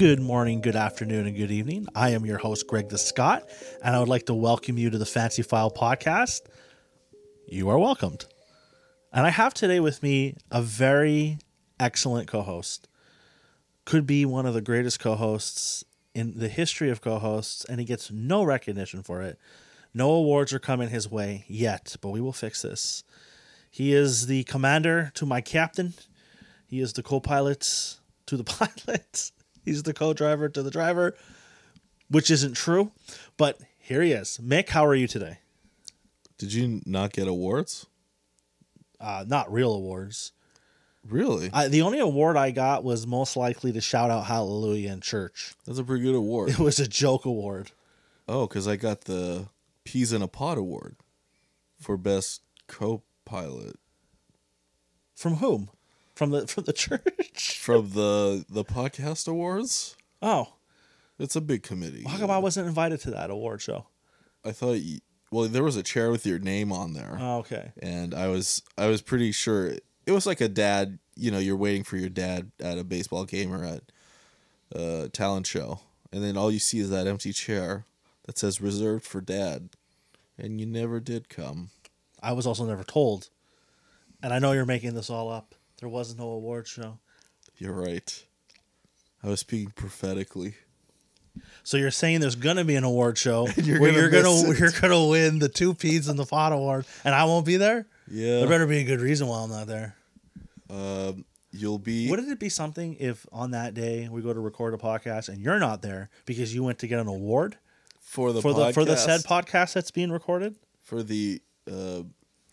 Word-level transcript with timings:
Good 0.00 0.18
morning, 0.18 0.62
good 0.62 0.76
afternoon, 0.76 1.26
and 1.26 1.36
good 1.36 1.50
evening. 1.50 1.86
I 1.94 2.12
am 2.12 2.24
your 2.24 2.38
host, 2.38 2.66
Greg 2.66 2.88
the 2.88 2.96
Scott, 2.96 3.46
and 3.84 3.94
I 3.94 3.98
would 3.98 4.08
like 4.08 4.24
to 4.24 4.34
welcome 4.34 4.78
you 4.78 4.88
to 4.88 4.96
the 4.96 5.04
Fancy 5.04 5.42
File 5.42 5.70
podcast. 5.70 6.40
You 7.46 7.68
are 7.68 7.78
welcomed. 7.78 8.24
And 9.12 9.26
I 9.26 9.28
have 9.28 9.52
today 9.52 9.78
with 9.78 10.02
me 10.02 10.38
a 10.50 10.62
very 10.62 11.36
excellent 11.78 12.28
co 12.28 12.40
host. 12.40 12.88
Could 13.84 14.06
be 14.06 14.24
one 14.24 14.46
of 14.46 14.54
the 14.54 14.62
greatest 14.62 15.00
co 15.00 15.16
hosts 15.16 15.84
in 16.14 16.38
the 16.38 16.48
history 16.48 16.88
of 16.88 17.02
co 17.02 17.18
hosts, 17.18 17.66
and 17.66 17.78
he 17.78 17.84
gets 17.84 18.10
no 18.10 18.42
recognition 18.42 19.02
for 19.02 19.20
it. 19.20 19.38
No 19.92 20.12
awards 20.12 20.54
are 20.54 20.58
coming 20.58 20.88
his 20.88 21.10
way 21.10 21.44
yet, 21.46 21.96
but 22.00 22.08
we 22.08 22.22
will 22.22 22.32
fix 22.32 22.62
this. 22.62 23.04
He 23.70 23.92
is 23.92 24.28
the 24.28 24.44
commander 24.44 25.12
to 25.16 25.26
my 25.26 25.42
captain. 25.42 25.92
He 26.66 26.80
is 26.80 26.94
the 26.94 27.02
co 27.02 27.20
pilot 27.20 27.98
to 28.24 28.38
the 28.38 28.44
pilot. 28.86 29.30
He's 29.70 29.84
the 29.84 29.94
co 29.94 30.12
driver 30.12 30.48
to 30.48 30.64
the 30.64 30.70
driver, 30.72 31.14
which 32.08 32.28
isn't 32.28 32.54
true. 32.54 32.90
But 33.36 33.60
here 33.78 34.02
he 34.02 34.10
is. 34.10 34.40
Mick, 34.42 34.70
how 34.70 34.84
are 34.84 34.96
you 34.96 35.06
today? 35.06 35.38
Did 36.38 36.52
you 36.52 36.80
not 36.84 37.12
get 37.12 37.28
awards? 37.28 37.86
Uh, 38.98 39.24
not 39.28 39.52
real 39.52 39.72
awards. 39.72 40.32
Really? 41.08 41.50
I, 41.52 41.68
the 41.68 41.82
only 41.82 42.00
award 42.00 42.36
I 42.36 42.50
got 42.50 42.82
was 42.82 43.06
most 43.06 43.36
likely 43.36 43.70
to 43.70 43.80
shout 43.80 44.10
out 44.10 44.26
hallelujah 44.26 44.90
in 44.90 45.00
church. 45.02 45.54
That's 45.66 45.78
a 45.78 45.84
pretty 45.84 46.02
good 46.02 46.16
award. 46.16 46.50
It 46.50 46.58
was 46.58 46.80
a 46.80 46.88
joke 46.88 47.24
award. 47.24 47.70
oh, 48.28 48.48
because 48.48 48.66
I 48.66 48.74
got 48.74 49.02
the 49.02 49.50
Peas 49.84 50.12
in 50.12 50.20
a 50.20 50.26
Pod 50.26 50.58
award 50.58 50.96
for 51.78 51.96
best 51.96 52.42
co-pilot 52.66 53.76
From 55.14 55.36
whom? 55.36 55.70
From 56.20 56.32
the 56.32 56.46
from 56.46 56.64
the 56.64 56.72
church? 56.84 57.58
from 57.60 57.92
the 57.92 58.44
the 58.46 58.62
podcast 58.62 59.26
awards. 59.26 59.96
Oh, 60.20 60.52
It's 61.18 61.34
a 61.34 61.40
big 61.40 61.62
committee. 61.62 62.04
how 62.06 62.18
come 62.18 62.30
I 62.30 62.36
wasn't 62.36 62.68
invited 62.68 63.00
to 63.00 63.10
that 63.12 63.30
award 63.30 63.62
show? 63.62 63.86
I 64.44 64.52
thought. 64.52 64.72
You, 64.82 64.98
well, 65.30 65.48
there 65.48 65.64
was 65.64 65.76
a 65.76 65.82
chair 65.82 66.10
with 66.10 66.26
your 66.26 66.38
name 66.38 66.72
on 66.72 66.92
there, 66.92 67.16
Oh, 67.18 67.38
okay. 67.38 67.72
and 67.80 68.12
I 68.14 68.28
was 68.28 68.60
I 68.76 68.88
was 68.88 69.00
pretty 69.00 69.32
sure 69.32 69.68
it 70.04 70.12
was 70.12 70.26
like 70.26 70.42
a 70.42 70.48
dad. 70.48 70.98
You 71.16 71.30
know, 71.30 71.38
you're 71.38 71.56
waiting 71.56 71.84
for 71.84 71.96
your 71.96 72.10
dad 72.10 72.50
at 72.60 72.76
a 72.76 72.84
baseball 72.84 73.24
game 73.24 73.50
or 73.54 73.64
at 73.64 73.82
a 74.72 75.08
talent 75.08 75.46
show, 75.46 75.80
and 76.12 76.22
then 76.22 76.36
all 76.36 76.50
you 76.52 76.58
see 76.58 76.80
is 76.80 76.90
that 76.90 77.06
empty 77.06 77.32
chair 77.32 77.86
that 78.26 78.36
says 78.36 78.60
reserved 78.60 79.06
for 79.06 79.22
dad, 79.22 79.70
and 80.36 80.60
you 80.60 80.66
never 80.66 81.00
did 81.00 81.30
come. 81.30 81.70
I 82.22 82.32
was 82.32 82.46
also 82.46 82.66
never 82.66 82.84
told, 82.84 83.30
and 84.22 84.34
I 84.34 84.38
know 84.38 84.52
you're 84.52 84.66
making 84.66 84.92
this 84.92 85.08
all 85.08 85.30
up. 85.30 85.54
There 85.80 85.88
was 85.88 86.16
no 86.16 86.28
award 86.30 86.68
show. 86.68 86.98
You're 87.56 87.72
right. 87.72 88.24
I 89.22 89.28
was 89.28 89.40
speaking 89.40 89.72
prophetically. 89.74 90.54
So 91.62 91.76
you're 91.76 91.90
saying 91.90 92.20
there's 92.20 92.34
gonna 92.34 92.64
be 92.64 92.74
an 92.74 92.84
award 92.84 93.16
show 93.18 93.48
you're 93.56 93.80
where 93.80 93.90
gonna 93.92 94.02
you're 94.02 94.10
gonna 94.10 94.50
it. 94.50 94.58
you're 94.58 94.70
gonna 94.72 95.06
win 95.06 95.38
the 95.38 95.48
two 95.48 95.74
peas 95.74 96.08
and 96.08 96.18
the 96.18 96.26
pot 96.26 96.52
award, 96.52 96.86
and 97.04 97.14
I 97.14 97.24
won't 97.24 97.46
be 97.46 97.56
there. 97.56 97.86
Yeah. 98.10 98.40
There 98.40 98.48
better 98.48 98.66
be 98.66 98.78
a 98.78 98.84
good 98.84 99.00
reason 99.00 99.26
why 99.26 99.42
I'm 99.42 99.50
not 99.50 99.66
there. 99.66 99.96
Um, 100.68 101.24
you'll 101.52 101.78
be. 101.78 102.10
Wouldn't 102.10 102.28
it 102.28 102.38
be 102.40 102.48
something 102.48 102.96
if 102.98 103.26
on 103.32 103.52
that 103.52 103.74
day 103.74 104.08
we 104.10 104.22
go 104.22 104.32
to 104.32 104.40
record 104.40 104.74
a 104.74 104.78
podcast 104.78 105.28
and 105.28 105.40
you're 105.40 105.58
not 105.58 105.82
there 105.82 106.10
because 106.26 106.54
you 106.54 106.62
went 106.64 106.78
to 106.80 106.86
get 106.86 106.98
an 106.98 107.06
award 107.06 107.56
for 108.00 108.32
the 108.32 108.42
for 108.42 108.52
the 108.52 108.72
for 108.72 108.84
the 108.84 108.96
said 108.96 109.20
podcast, 109.20 109.46
podcast 109.46 109.72
that's 109.74 109.90
being 109.90 110.10
recorded? 110.10 110.56
for 110.80 111.02
the 111.04 111.40
uh, 111.70 112.02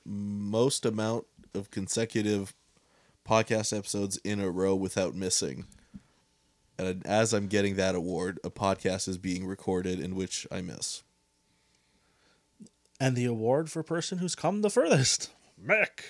most 0.05 0.85
amount 0.85 1.25
of 1.55 1.71
consecutive 1.71 2.53
podcast 3.27 3.75
episodes 3.77 4.17
in 4.23 4.39
a 4.39 4.49
row 4.49 4.75
without 4.75 5.15
missing. 5.15 5.65
And 6.79 7.05
as 7.07 7.33
I'm 7.33 7.47
getting 7.47 7.75
that 7.75 7.95
award, 7.95 8.39
a 8.43 8.49
podcast 8.51 9.07
is 9.07 9.17
being 9.17 9.45
recorded 9.47 9.99
in 9.99 10.15
which 10.15 10.45
I 10.51 10.61
miss. 10.61 11.03
And 12.99 13.15
the 13.15 13.25
award 13.25 13.69
for 13.71 13.83
person 13.83 14.17
who's 14.19 14.35
come 14.35 14.61
the 14.61 14.69
furthest, 14.69 15.31
Mick. 15.63 16.01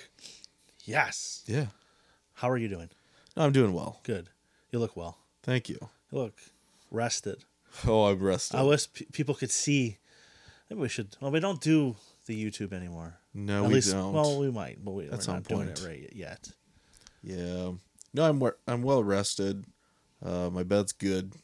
Yes. 0.84 1.42
Yeah. 1.46 1.66
How 2.34 2.48
are 2.50 2.56
you 2.56 2.68
doing? 2.68 2.90
No, 3.36 3.44
I'm 3.44 3.52
doing 3.52 3.72
well. 3.74 4.00
Good. 4.04 4.30
You 4.70 4.78
look 4.78 4.96
well. 4.96 5.18
Thank 5.42 5.68
you. 5.68 5.78
You 6.10 6.18
look 6.18 6.34
rested. 6.90 7.44
Oh, 7.86 8.04
I'm 8.06 8.18
rested. 8.18 8.56
I 8.56 8.62
wish 8.62 8.90
p- 8.92 9.06
people 9.12 9.34
could 9.34 9.50
see. 9.50 9.98
Maybe 10.70 10.80
we 10.80 10.88
should. 10.88 11.16
Well, 11.20 11.30
we 11.30 11.40
don't 11.40 11.60
do 11.60 11.96
the 12.26 12.42
YouTube 12.50 12.72
anymore. 12.72 13.18
no, 13.34 13.64
At 13.64 13.68
we 13.68 13.74
least, 13.76 13.92
don't. 13.92 14.12
well, 14.14 14.38
we 14.38 14.50
might, 14.50 14.82
but 14.84 14.92
we, 14.92 15.08
some 15.20 15.34
not 15.36 15.44
doing 15.44 15.68
it 15.68 15.76
point. 15.78 15.86
right 15.86 16.10
yet. 16.14 16.50
Yeah. 17.22 17.72
No, 18.14 18.24
I'm 18.24 18.42
I'm 18.66 18.82
well 18.82 19.02
rested. 19.04 19.64
Uh, 20.24 20.50
my 20.50 20.62
bed's 20.62 20.92
good. 20.92 21.34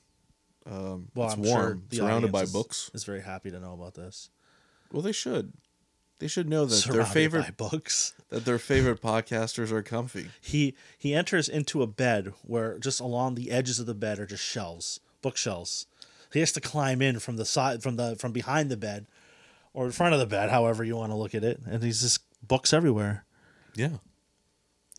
Um, 0.66 1.08
Well, 1.14 1.26
it's 1.28 1.36
I'm 1.36 1.42
warm. 1.42 1.82
sure 1.90 1.98
surrounded 2.00 2.32
by 2.32 2.42
is- 2.42 2.52
books. 2.52 2.90
Is 2.94 3.04
very 3.04 3.20
happy 3.22 3.50
to 3.50 3.60
know 3.60 3.72
about 3.74 3.94
this. 3.94 4.30
Well, 4.92 5.02
they 5.02 5.12
should. 5.12 5.52
They 6.20 6.28
should 6.28 6.48
know 6.48 6.64
that 6.64 6.84
their 6.90 7.04
favorite 7.04 7.42
by 7.58 7.68
books. 7.68 8.14
that 8.30 8.44
their 8.44 8.58
favorite 8.58 9.02
podcasters 9.02 9.70
are 9.72 9.82
comfy. 9.82 10.30
He 10.40 10.74
he 10.96 11.14
enters 11.14 11.48
into 11.48 11.82
a 11.82 11.86
bed 11.86 12.32
where 12.42 12.78
just 12.78 13.00
along 13.00 13.34
the 13.34 13.50
edges 13.50 13.78
of 13.78 13.86
the 13.86 13.94
bed 13.94 14.18
are 14.18 14.26
just 14.26 14.44
shelves, 14.44 15.00
bookshelves. 15.22 15.86
He 16.32 16.40
has 16.40 16.52
to 16.52 16.60
climb 16.60 17.02
in 17.02 17.18
from 17.18 17.36
the 17.36 17.44
side, 17.44 17.82
from 17.82 17.96
the 17.96 18.16
from 18.16 18.32
behind 18.32 18.70
the 18.70 18.76
bed, 18.76 19.06
or 19.74 19.84
in 19.86 19.92
front 19.92 20.14
of 20.14 20.20
the 20.20 20.26
bed, 20.26 20.50
however 20.50 20.82
you 20.84 20.96
want 20.96 21.10
to 21.12 21.16
look 21.16 21.34
at 21.34 21.44
it. 21.44 21.60
And 21.66 21.82
he's 21.82 22.00
just 22.00 22.20
books 22.46 22.72
everywhere. 22.72 23.24
Yeah. 23.74 23.98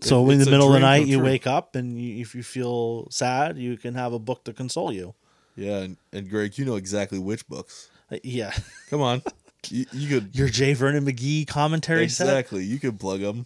So 0.02 0.30
It- 0.30 0.34
in 0.34 0.40
the 0.40 0.52
middle 0.52 0.68
of 0.68 0.74
the 0.74 0.80
night, 0.80 1.08
you 1.08 1.18
true. 1.18 1.26
wake 1.26 1.48
up, 1.48 1.76
and 1.76 2.00
you, 2.00 2.22
if 2.22 2.36
you 2.36 2.44
feel 2.44 3.08
sad, 3.12 3.58
you 3.58 3.78
can 3.78 3.94
have 3.96 4.12
a 4.14 4.20
book 4.20 4.44
to 4.46 4.54
console 4.54 4.92
you. 4.92 5.16
Yeah, 5.56 5.78
and, 5.80 5.98
and 6.12 6.30
Greg, 6.30 6.58
you 6.58 6.66
know 6.66 6.76
exactly 6.76 7.18
which 7.18 7.48
books. 7.48 7.90
Uh, 8.12 8.18
Yeah, 8.24 8.54
Come 8.90 9.02
on. 9.02 9.22
you, 9.70 9.86
you 9.94 10.08
could 10.10 10.36
your 10.36 10.50
J. 10.50 10.74
Vernon 10.74 11.06
McGee 11.06 11.48
commentary 11.48 12.10
set. 12.10 12.26
exactly. 12.28 12.66
You 12.66 12.78
could 12.78 13.00
plug 13.00 13.22
them. 13.22 13.46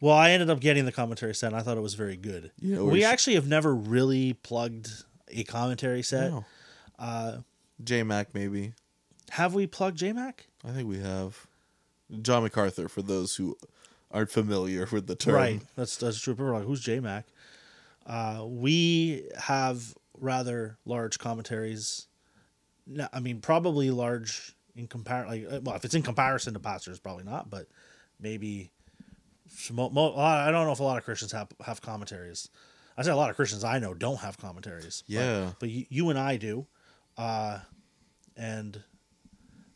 Well, 0.00 0.14
I 0.16 0.30
ended 0.30 0.50
up 0.50 0.60
getting 0.60 0.84
the 0.84 0.92
commentary 0.92 1.34
set. 1.34 1.48
and 1.52 1.56
I 1.56 1.62
thought 1.62 1.76
it 1.76 1.80
was 1.82 1.94
very 1.94 2.16
good. 2.16 2.50
Yeah, 2.60 2.78
we 2.82 2.90
we 2.92 3.04
actually 3.04 3.34
have 3.36 3.46
never 3.48 3.74
really 3.74 4.32
plugged 4.34 4.90
a 5.28 5.44
commentary 5.44 6.02
set. 6.02 6.30
No. 6.30 6.44
Uh, 6.98 7.38
J 7.82 8.02
Mac 8.02 8.34
maybe. 8.34 8.72
have 9.30 9.54
we 9.54 9.66
plugged 9.68 9.98
JMac? 10.00 10.34
I 10.64 10.72
think 10.72 10.88
we 10.88 10.98
have. 10.98 11.46
John 12.22 12.42
MacArthur 12.42 12.88
for 12.88 13.02
those 13.02 13.36
who 13.36 13.56
aren't 14.10 14.30
familiar 14.30 14.86
with 14.90 15.06
the 15.06 15.14
term. 15.16 15.34
Right. 15.34 15.62
That's 15.76 15.96
that's 15.96 16.20
true. 16.20 16.34
People 16.34 16.46
are 16.46 16.54
like, 16.54 16.64
who's 16.64 16.84
JMac? 16.84 17.24
Uh, 18.06 18.44
we 18.46 19.28
have 19.38 19.94
rather 20.18 20.78
large 20.86 21.18
commentaries. 21.18 22.06
No, 22.86 23.06
I 23.12 23.20
mean, 23.20 23.40
probably 23.40 23.90
large 23.90 24.54
in 24.74 24.88
compar 24.88 25.26
like 25.26 25.44
uh, 25.50 25.60
well, 25.62 25.76
if 25.76 25.84
it's 25.84 25.94
in 25.94 26.02
comparison 26.02 26.54
to 26.54 26.60
pastors, 26.60 26.98
probably 26.98 27.24
not, 27.24 27.50
but 27.50 27.66
maybe. 28.20 28.70
Mo- 29.72 29.88
mo- 29.90 30.14
I 30.16 30.50
don't 30.50 30.66
know 30.66 30.72
if 30.72 30.80
a 30.80 30.82
lot 30.84 30.98
of 30.98 31.04
Christians 31.04 31.32
have 31.32 31.48
have 31.64 31.80
commentaries. 31.80 32.50
I 32.98 33.02
say 33.02 33.10
a 33.10 33.16
lot 33.16 33.30
of 33.30 33.36
Christians 33.36 33.64
I 33.64 33.78
know 33.78 33.94
don't 33.94 34.18
have 34.20 34.36
commentaries. 34.38 35.04
but- 35.06 35.12
Yeah. 35.14 35.52
but, 35.60 35.68
you, 35.70 35.86
you 35.88 36.10
and 36.10 36.18
I 36.18 36.36
do, 36.36 36.66
uh, 37.16 37.60
and 38.36 38.82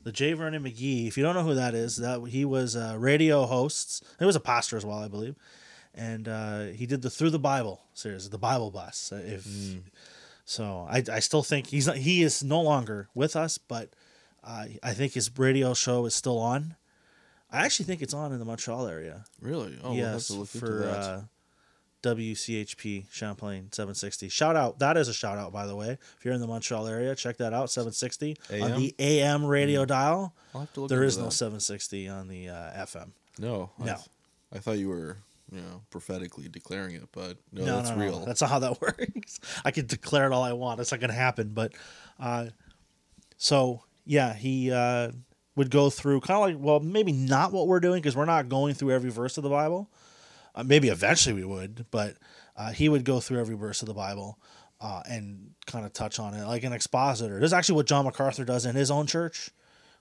the 0.04 0.12
J. 0.12 0.32
Vernon 0.32 0.62
McGee. 0.64 1.06
If 1.08 1.16
you 1.16 1.22
don't 1.22 1.34
know 1.34 1.42
who 1.44 1.54
that 1.54 1.74
is, 1.74 1.96
that 1.96 2.20
he 2.28 2.44
was 2.44 2.74
a 2.76 2.98
radio 2.98 3.46
host. 3.46 4.04
He 4.18 4.24
was 4.24 4.36
a 4.36 4.40
pastor 4.40 4.76
as 4.76 4.84
well, 4.84 4.98
I 4.98 5.08
believe, 5.08 5.36
and 5.94 6.28
uh, 6.28 6.64
he 6.66 6.86
did 6.86 7.02
the 7.02 7.10
Through 7.10 7.30
the 7.30 7.38
Bible 7.38 7.82
series, 7.94 8.28
the 8.30 8.38
Bible 8.38 8.70
Bus. 8.70 9.12
uh, 9.12 9.16
If 9.24 9.46
so, 10.44 10.86
I, 10.90 11.02
I 11.10 11.20
still 11.20 11.42
think 11.42 11.68
he's 11.68 11.86
not, 11.86 11.96
he 11.96 12.22
is 12.22 12.42
no 12.42 12.60
longer 12.60 13.08
with 13.14 13.36
us, 13.36 13.58
but 13.58 13.90
uh, 14.44 14.66
I 14.82 14.92
think 14.92 15.12
his 15.14 15.30
radio 15.38 15.72
show 15.74 16.04
is 16.06 16.14
still 16.14 16.38
on. 16.38 16.76
I 17.50 17.64
actually 17.64 17.84
think 17.86 18.02
it's 18.02 18.14
on 18.14 18.32
in 18.32 18.38
the 18.38 18.44
Montreal 18.44 18.86
area. 18.88 19.24
Really? 19.40 19.78
Oh, 19.84 19.90
we'll 19.90 19.98
yes, 19.98 20.28
to 20.28 20.32
look 20.34 20.54
into 20.54 20.66
for 20.66 20.84
uh, 20.88 21.20
WCHP 22.02 23.06
Champlain 23.10 23.68
760. 23.72 24.28
Shout 24.28 24.56
out! 24.56 24.78
That 24.80 24.96
is 24.96 25.08
a 25.08 25.14
shout 25.14 25.38
out, 25.38 25.52
by 25.52 25.66
the 25.66 25.76
way. 25.76 25.90
If 26.18 26.24
you're 26.24 26.34
in 26.34 26.40
the 26.40 26.46
Montreal 26.46 26.86
area, 26.86 27.14
check 27.14 27.36
that 27.38 27.52
out. 27.52 27.70
760 27.70 28.36
on 28.62 28.74
the 28.80 28.94
AM 28.98 29.44
radio 29.44 29.84
dial. 29.84 30.34
I'll 30.54 30.62
have 30.62 30.72
to 30.74 30.80
look 30.82 30.88
There 30.90 31.02
into 31.04 31.20
no 31.22 31.28
760 31.30 32.08
on 32.08 32.28
the 32.28 32.48
uh, 32.48 32.84
FM. 32.86 33.10
No. 33.38 33.70
I 33.80 33.84
No. 33.84 33.94
th- 33.94 34.06
I 34.54 34.58
thought 34.58 34.78
you 34.78 34.88
were, 34.90 35.16
you 35.50 35.60
know, 35.60 35.80
prophetically 35.90 36.48
declaring 36.48 36.94
it, 36.94 37.08
but 37.12 37.38
no, 37.52 37.64
no, 37.64 37.76
that's 37.76 37.88
no, 37.90 37.96
no, 37.96 38.02
real. 38.04 38.24
That's 38.26 38.40
not 38.42 38.50
how 38.50 38.58
that 38.58 38.80
works. 38.82 39.40
I 39.64 39.70
can 39.70 39.86
declare 39.86 40.26
it 40.26 40.32
all 40.32 40.42
I 40.42 40.52
want. 40.52 40.80
It's 40.80 40.90
not 40.92 41.00
going 41.00 41.10
to 41.10 41.16
happen. 41.16 41.50
But 41.54 41.72
uh, 42.20 42.46
so 43.38 43.82
yeah, 44.04 44.34
he 44.34 44.70
uh, 44.70 45.12
would 45.56 45.70
go 45.70 45.88
through 45.88 46.20
kind 46.20 46.36
of 46.36 46.42
like 46.42 46.56
well, 46.62 46.80
maybe 46.80 47.12
not 47.12 47.52
what 47.52 47.66
we're 47.66 47.80
doing 47.80 48.00
because 48.02 48.16
we're 48.16 48.24
not 48.26 48.48
going 48.48 48.74
through 48.74 48.90
every 48.90 49.10
verse 49.10 49.36
of 49.38 49.42
the 49.44 49.50
Bible. 49.50 49.88
Uh, 50.54 50.62
maybe 50.62 50.88
eventually 50.88 51.34
we 51.34 51.44
would, 51.44 51.86
but 51.90 52.16
uh, 52.56 52.72
he 52.72 52.88
would 52.88 53.04
go 53.04 53.20
through 53.20 53.40
every 53.40 53.56
verse 53.56 53.80
of 53.82 53.88
the 53.88 53.94
Bible 53.94 54.38
uh, 54.80 55.02
and 55.08 55.52
kind 55.66 55.86
of 55.86 55.92
touch 55.92 56.18
on 56.18 56.34
it 56.34 56.46
like 56.46 56.64
an 56.64 56.72
expositor. 56.72 57.40
This 57.40 57.48
is 57.48 57.52
actually 57.52 57.76
what 57.76 57.86
John 57.86 58.04
MacArthur 58.04 58.44
does 58.44 58.66
in 58.66 58.74
his 58.76 58.90
own 58.90 59.06
church, 59.06 59.50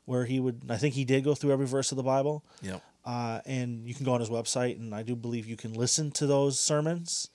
where 0.05 0.25
he 0.25 0.39
would. 0.39 0.63
I 0.69 0.77
think 0.77 0.95
he 0.95 1.05
did 1.05 1.23
go 1.23 1.35
through 1.35 1.53
every 1.53 1.67
verse 1.67 1.91
of 1.91 1.97
the 1.97 2.03
Bible. 2.03 2.43
Yep. 2.61 2.81
uh, 3.05 3.39
and 3.45 3.87
you 3.87 3.93
can 3.93 4.05
go 4.05 4.13
on 4.13 4.19
his 4.19 4.29
website, 4.29 4.77
and 4.77 4.93
I 4.93 5.03
do 5.03 5.15
believe 5.15 5.47
you 5.47 5.55
can 5.57 5.73
listen 5.73 6.11
to 6.11 6.27
those 6.27 6.59
sermons. 6.59 7.29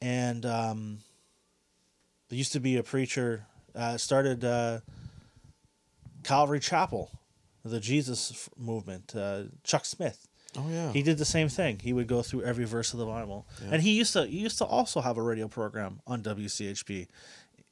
And 0.00 0.44
um, 0.44 0.98
There 2.28 2.36
used 2.36 2.52
to 2.52 2.60
be 2.60 2.76
a 2.76 2.82
preacher 2.82 3.46
uh, 3.74 3.96
started 3.96 4.44
uh, 4.44 4.80
Calvary 6.22 6.60
Chapel, 6.60 7.10
the 7.64 7.80
Jesus 7.80 8.48
movement. 8.56 9.14
Uh, 9.14 9.44
Chuck 9.62 9.84
Smith. 9.84 10.26
Oh 10.56 10.66
yeah. 10.70 10.92
He 10.92 11.02
did 11.02 11.18
the 11.18 11.24
same 11.24 11.48
thing. 11.48 11.78
He 11.80 11.92
would 11.92 12.06
go 12.06 12.22
through 12.22 12.42
every 12.44 12.64
verse 12.64 12.92
of 12.92 12.98
the 12.98 13.06
Bible, 13.06 13.46
Yeah. 13.62 13.68
and 13.72 13.82
he 13.82 13.92
used 13.92 14.12
to 14.12 14.26
he 14.26 14.38
used 14.38 14.58
to 14.58 14.64
also 14.64 15.00
have 15.00 15.16
a 15.16 15.22
radio 15.22 15.48
program 15.48 16.00
on 16.06 16.22
WCHP 16.22 17.08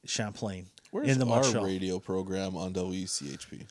Where's 0.03 0.07
Champlain 0.11 0.67
in 0.93 1.19
the 1.19 1.25
our 1.27 1.65
radio 1.65 1.99
program 1.99 2.55
on 2.57 2.73
WCHP? 2.73 3.67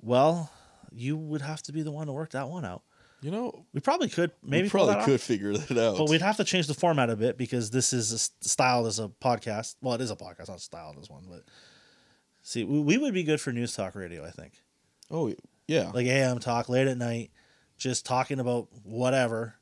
Well, 0.00 0.50
you 0.92 1.16
would 1.16 1.42
have 1.42 1.62
to 1.62 1.72
be 1.72 1.82
the 1.82 1.90
one 1.90 2.06
to 2.06 2.12
work 2.12 2.30
that 2.30 2.48
one 2.48 2.64
out. 2.64 2.82
You 3.20 3.30
know, 3.30 3.64
We 3.72 3.80
probably 3.80 4.08
could 4.08 4.32
maybe 4.42 4.64
we 4.64 4.70
probably 4.70 5.02
could 5.04 5.20
figure 5.20 5.52
that 5.56 5.78
out. 5.78 5.96
But 5.96 6.08
we'd 6.08 6.22
have 6.22 6.38
to 6.38 6.44
change 6.44 6.66
the 6.66 6.74
format 6.74 7.08
a 7.08 7.14
bit 7.14 7.38
because 7.38 7.70
this 7.70 7.92
is 7.92 8.12
a 8.12 8.18
styled 8.44 8.88
as 8.88 8.98
a 8.98 9.08
podcast. 9.08 9.76
Well, 9.80 9.94
it 9.94 10.00
is 10.00 10.10
a 10.10 10.16
podcast, 10.16 10.48
not 10.48 10.60
styled 10.60 10.98
as 11.00 11.08
one. 11.08 11.26
But 11.28 11.44
see, 12.42 12.64
we, 12.64 12.80
we 12.80 12.98
would 12.98 13.14
be 13.14 13.22
good 13.22 13.40
for 13.40 13.52
news 13.52 13.74
talk 13.76 13.94
radio. 13.94 14.24
I 14.24 14.30
think, 14.30 14.54
oh 15.08 15.32
yeah. 15.68 15.92
like 15.94 16.06
AM 16.06 16.40
talk 16.40 16.68
late 16.68 16.88
at 16.88 16.98
night, 16.98 17.30
just 17.82 18.06
talking 18.06 18.38
about 18.40 18.68
whatever. 18.84 19.54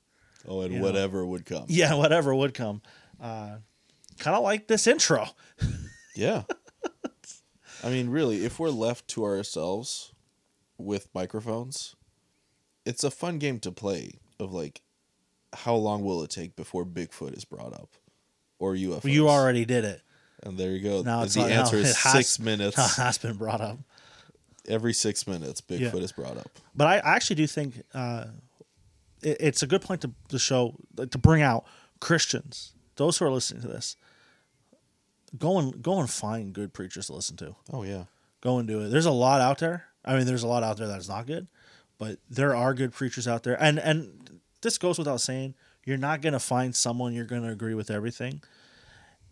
oh, 0.47 0.61
and 0.61 0.73
you 0.75 0.79
know. 0.81 0.85
whatever 0.85 1.25
would 1.25 1.45
come. 1.47 1.65
Yeah, 1.69 1.95
whatever 1.95 2.35
would 2.35 2.55
come. 2.55 2.83
Uh, 3.21 3.57
kind 4.19 4.37
of 4.37 4.43
like 4.43 4.67
this 4.67 4.87
intro. 4.87 5.27
Yeah. 6.17 6.43
I 7.83 7.89
mean, 7.89 8.11
really, 8.11 8.45
if 8.45 8.59
we're 8.59 8.69
left 8.69 9.09
to 9.09 9.25
ourselves 9.25 10.13
with 10.77 11.09
microphones, 11.15 11.95
it's 12.85 13.05
a 13.05 13.11
fun 13.11 13.39
game 13.39 13.59
to 13.61 13.71
play 13.73 14.19
of 14.39 14.53
like 14.53 14.83
how 15.55 15.75
long 15.77 16.05
will 16.05 16.23
it 16.23 16.31
take 16.31 16.57
before 16.57 16.85
Bigfoot 16.85 17.37
is 17.37 17.45
brought 17.45 17.73
up 17.73 17.91
or 18.59 18.75
UFOs? 18.75 19.11
You 19.11 19.29
already 19.29 19.65
did 19.65 19.85
it. 19.85 20.03
And 20.43 20.59
there 20.59 20.73
you 20.73 20.81
go. 20.83 21.03
Now 21.03 21.23
it's 21.23 21.35
the 21.35 21.41
not- 21.41 21.51
now 21.51 21.61
answer 21.61 21.77
is 21.77 21.91
it 21.91 21.97
has- 21.99 22.13
6 22.13 22.39
minutes. 22.41 22.77
Now 22.77 22.85
it 22.87 22.91
has 22.97 23.19
been 23.19 23.37
brought 23.37 23.61
up. 23.61 23.79
Every 24.69 24.93
6 24.93 25.27
minutes 25.27 25.61
Bigfoot 25.61 25.81
Yeah. 25.95 25.97
is 25.97 26.13
brought 26.13 26.37
up. 26.37 26.51
But 26.75 26.87
I 26.87 26.97
I 26.99 27.15
actually 27.17 27.37
do 27.37 27.47
think 27.47 27.83
uh, 27.95 28.27
it, 29.23 29.37
it's 29.41 29.63
a 29.63 29.67
good 29.67 29.83
point 29.83 30.01
to, 30.03 30.11
to 30.29 30.39
show, 30.39 30.77
to 30.97 31.19
bring 31.19 31.43
out 31.43 31.65
Christians, 32.01 32.73
those 32.97 33.19
who 33.19 33.25
are 33.27 33.31
listening 33.31 33.63
to 33.63 33.69
this. 33.69 33.97
Go 35.39 35.59
and 35.59 35.81
go 35.83 36.01
and 36.01 36.11
find 36.11 36.53
good 36.53 36.73
preachers 36.73 37.07
to 37.07 37.15
listen 37.15 37.37
to. 37.37 37.55
Oh 37.73 37.85
yeah. 37.85 38.05
Go 38.41 38.59
and 38.59 38.67
do 38.67 38.81
it. 38.83 38.89
There's 38.89 39.07
a 39.07 39.11
lot 39.13 39.41
out 39.41 39.59
there. 39.59 39.85
I 40.05 40.17
mean, 40.17 40.27
there's 40.27 40.43
a 40.43 40.49
lot 40.49 40.63
out 40.63 40.77
there 40.79 40.89
that's 40.89 41.09
not 41.09 41.27
good, 41.27 41.47
but 41.99 42.19
there 42.29 42.57
are 42.57 42.75
good 42.75 42.93
preachers 42.93 43.29
out 43.29 43.43
there. 43.45 43.61
And 43.63 43.79
and 43.79 44.41
this 44.63 44.77
goes 44.79 44.99
without 44.99 45.21
saying. 45.21 45.55
You're 45.85 45.97
not 45.97 46.21
gonna 46.21 46.39
find 46.41 46.75
someone 46.77 47.15
you're 47.15 47.25
gonna 47.25 47.51
agree 47.51 47.75
with 47.75 47.91
everything, 47.91 48.43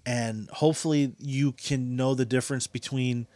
and 0.06 0.48
hopefully 0.50 1.14
you 1.18 1.52
can 1.52 1.94
know 1.94 2.14
the 2.14 2.24
difference 2.24 2.66
between 2.66 3.26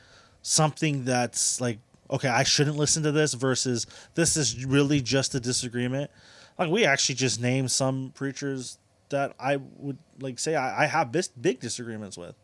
something 0.42 1.04
that's 1.04 1.60
like 1.60 1.78
okay 2.10 2.28
i 2.28 2.42
shouldn't 2.42 2.76
listen 2.76 3.02
to 3.04 3.12
this 3.12 3.32
versus 3.34 3.86
this 4.14 4.36
is 4.36 4.64
really 4.64 5.00
just 5.00 5.34
a 5.34 5.40
disagreement. 5.40 6.10
Like 6.58 6.70
we 6.70 6.84
actually 6.84 7.14
just 7.14 7.40
named 7.40 7.70
some 7.70 8.12
preachers 8.14 8.78
that 9.08 9.34
i 9.40 9.56
would 9.78 9.98
like 10.20 10.38
say 10.38 10.54
i, 10.54 10.84
I 10.84 10.86
have 10.86 11.12
this 11.12 11.28
big 11.28 11.60
disagreements 11.60 12.16
with. 12.18 12.34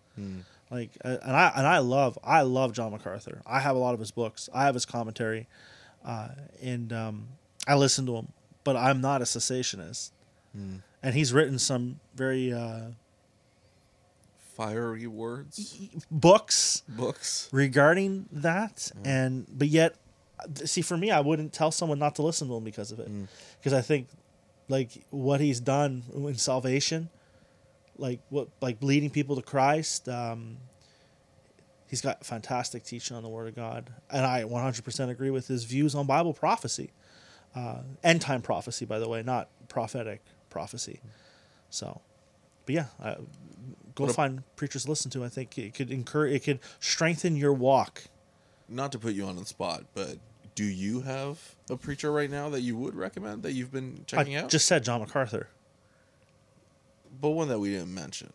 Like 0.70 0.90
uh, 1.04 1.16
and 1.22 1.36
i 1.36 1.52
and 1.56 1.66
i 1.66 1.78
love 1.78 2.18
i 2.24 2.42
love 2.42 2.72
john 2.72 2.92
macarthur. 2.92 3.40
I 3.46 3.60
have 3.60 3.74
a 3.76 3.78
lot 3.78 3.94
of 3.94 4.00
his 4.00 4.10
books. 4.10 4.48
I 4.52 4.64
have 4.64 4.74
his 4.74 4.84
commentary 4.86 5.46
uh, 6.04 6.28
and 6.62 6.92
um, 6.92 7.28
i 7.66 7.74
listen 7.74 8.06
to 8.06 8.16
him 8.16 8.28
but 8.64 8.76
i'm 8.76 9.00
not 9.00 9.20
a 9.22 9.24
cessationist. 9.24 10.10
And 11.02 11.14
he's 11.14 11.32
written 11.32 11.58
some 11.58 12.00
very 12.16 12.52
uh, 12.52 12.88
Fiery 14.58 15.06
words, 15.06 15.78
books. 16.10 16.82
Books. 16.88 17.48
regarding 17.52 18.26
that 18.32 18.90
and 19.04 19.46
but 19.56 19.68
yet 19.68 19.94
see 20.64 20.82
for 20.82 20.96
me 20.96 21.12
i 21.12 21.20
wouldn't 21.20 21.52
tell 21.52 21.70
someone 21.70 22.00
not 22.00 22.16
to 22.16 22.22
listen 22.22 22.48
to 22.48 22.54
him 22.56 22.64
because 22.64 22.90
of 22.90 22.98
it. 22.98 23.08
Because 23.60 23.72
i 23.72 23.80
think 23.80 24.08
like 24.68 25.04
what 25.10 25.40
he's 25.40 25.60
done 25.60 26.02
in 26.12 26.34
salvation 26.34 27.08
like 27.98 28.18
what 28.30 28.48
like 28.60 28.82
leading 28.82 29.10
people 29.10 29.36
to 29.36 29.42
christ 29.42 30.08
um 30.08 30.56
he's 31.86 32.00
got 32.00 32.26
fantastic 32.26 32.82
teaching 32.82 33.16
on 33.16 33.22
the 33.22 33.28
word 33.28 33.46
of 33.46 33.54
god. 33.54 33.90
And 34.10 34.26
i 34.26 34.42
100% 34.42 35.08
agree 35.08 35.30
with 35.30 35.46
his 35.46 35.62
views 35.64 35.94
on 35.94 36.06
bible 36.06 36.34
prophecy 36.34 36.90
uh 37.54 37.82
end 38.02 38.20
time 38.22 38.42
prophecy 38.42 38.84
by 38.84 38.98
the 38.98 39.08
way 39.08 39.22
not 39.22 39.48
prophetic 39.68 40.20
prophecy. 40.50 41.00
So 41.70 42.00
but 42.66 42.74
yeah 42.74 42.86
I, 43.00 43.16
go 43.98 44.04
What 44.04 44.10
a- 44.12 44.14
find 44.14 44.42
preachers 44.56 44.84
to 44.84 44.90
listen 44.90 45.10
to 45.12 45.24
i 45.24 45.28
think 45.28 45.58
it 45.58 45.74
could 45.74 45.90
encourage 45.90 46.32
it 46.34 46.44
could 46.44 46.60
strengthen 46.80 47.36
your 47.36 47.52
walk 47.52 48.04
Not 48.68 48.92
to 48.92 48.98
put 48.98 49.12
you 49.14 49.24
on 49.26 49.36
the 49.36 49.44
spot, 49.44 49.84
but 49.94 50.18
do 50.54 50.64
you 50.64 51.02
have 51.02 51.38
a 51.70 51.76
preacher 51.76 52.10
right 52.12 52.30
now 52.30 52.48
that 52.50 52.60
you 52.62 52.76
would 52.76 52.94
recommend 52.94 53.42
that 53.44 53.52
you've 53.52 53.70
been 53.72 54.04
checking 54.06 54.36
I 54.36 54.40
out? 54.42 54.50
just 54.50 54.66
said 54.66 54.82
John 54.84 55.00
MacArthur. 55.00 55.48
but 57.20 57.30
one 57.30 57.48
that 57.48 57.58
we 57.58 57.70
didn't 57.70 57.94
mention. 57.94 58.32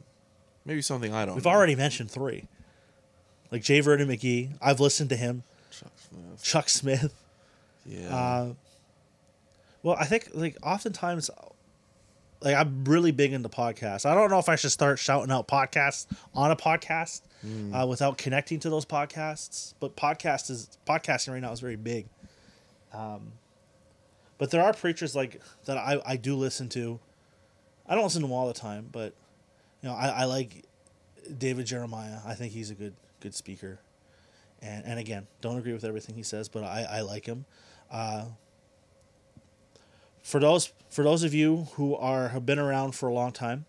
Maybe 0.66 0.82
something 0.82 1.14
I 1.14 1.26
don't. 1.26 1.36
We've 1.36 1.44
know. 1.46 1.52
already 1.52 1.76
mentioned 1.76 2.10
three. 2.12 2.48
Like 3.52 3.62
J. 3.62 3.82
Vernon 3.82 4.08
McGee. 4.08 4.56
I've 4.62 4.80
listened 4.80 5.10
to 5.10 5.16
him. 5.18 5.44
Chuck 5.70 5.92
Smith. 5.98 6.44
Chuck 6.44 6.70
Smith. 6.70 7.14
Yeah. 7.86 8.16
Uh, 8.16 8.54
well, 9.84 9.98
I 10.00 10.06
think 10.06 10.30
like 10.34 10.56
oftentimes, 10.64 11.30
like 12.44 12.56
I'm 12.56 12.84
really 12.84 13.12
big 13.12 13.34
into 13.34 13.50
podcasts. 13.50 14.06
I 14.06 14.14
don't 14.14 14.30
know 14.30 14.40
if 14.40 14.50
I 14.50 14.56
should 14.56 14.72
start 14.72 15.00
shouting 15.00 15.32
out 15.32 15.48
podcasts 15.48 16.08
on 16.34 16.52
a 16.52 16.56
podcast 16.56 17.22
uh, 17.74 17.88
without 17.88 18.18
connecting 18.18 18.60
to 18.60 18.70
those 18.70 18.86
podcasts. 18.86 19.74
But 19.80 19.96
podcast 19.96 20.50
is 20.52 20.78
podcasting 20.86 21.32
right 21.34 21.42
now 21.42 21.52
is 21.52 21.62
very 21.62 21.78
big. 21.78 22.08
Um, 22.94 23.32
but 24.38 24.52
there 24.52 24.62
are 24.62 24.74
preachers 24.74 25.16
like 25.16 25.42
that 25.66 25.78
I, 25.78 26.02
I 26.06 26.18
do 26.18 26.36
listen 26.36 26.70
to. 26.70 27.00
I 27.88 27.96
don't 27.96 28.04
listen 28.04 28.22
to 28.22 28.28
them 28.28 28.34
all 28.34 28.48
the 28.48 28.54
time, 28.54 28.90
but 28.92 29.14
you 29.82 29.90
know 29.90 29.96
I, 29.96 30.08
I 30.08 30.24
like 30.26 30.66
David 31.38 31.66
Jeremiah. 31.66 32.18
I 32.26 32.34
think 32.34 32.52
he's 32.54 32.70
a 32.72 32.76
good 32.76 32.94
good 33.22 33.34
speaker. 33.34 33.80
And 34.62 34.86
and 34.86 35.00
again, 35.00 35.28
don't 35.42 35.58
agree 35.58 35.74
with 35.74 35.86
everything 35.86 36.16
he 36.16 36.24
says, 36.24 36.50
but 36.50 36.64
I, 36.64 36.84
I 36.90 37.02
like 37.02 37.26
him. 37.26 37.46
Uh, 37.90 38.26
for 40.24 40.40
those 40.40 40.72
for 40.90 41.04
those 41.04 41.24
of 41.24 41.34
you 41.34 41.68
who 41.74 41.96
are 41.96 42.30
have 42.30 42.46
been 42.46 42.58
around 42.58 42.96
for 42.96 43.08
a 43.08 43.14
long 43.14 43.32
time, 43.32 43.66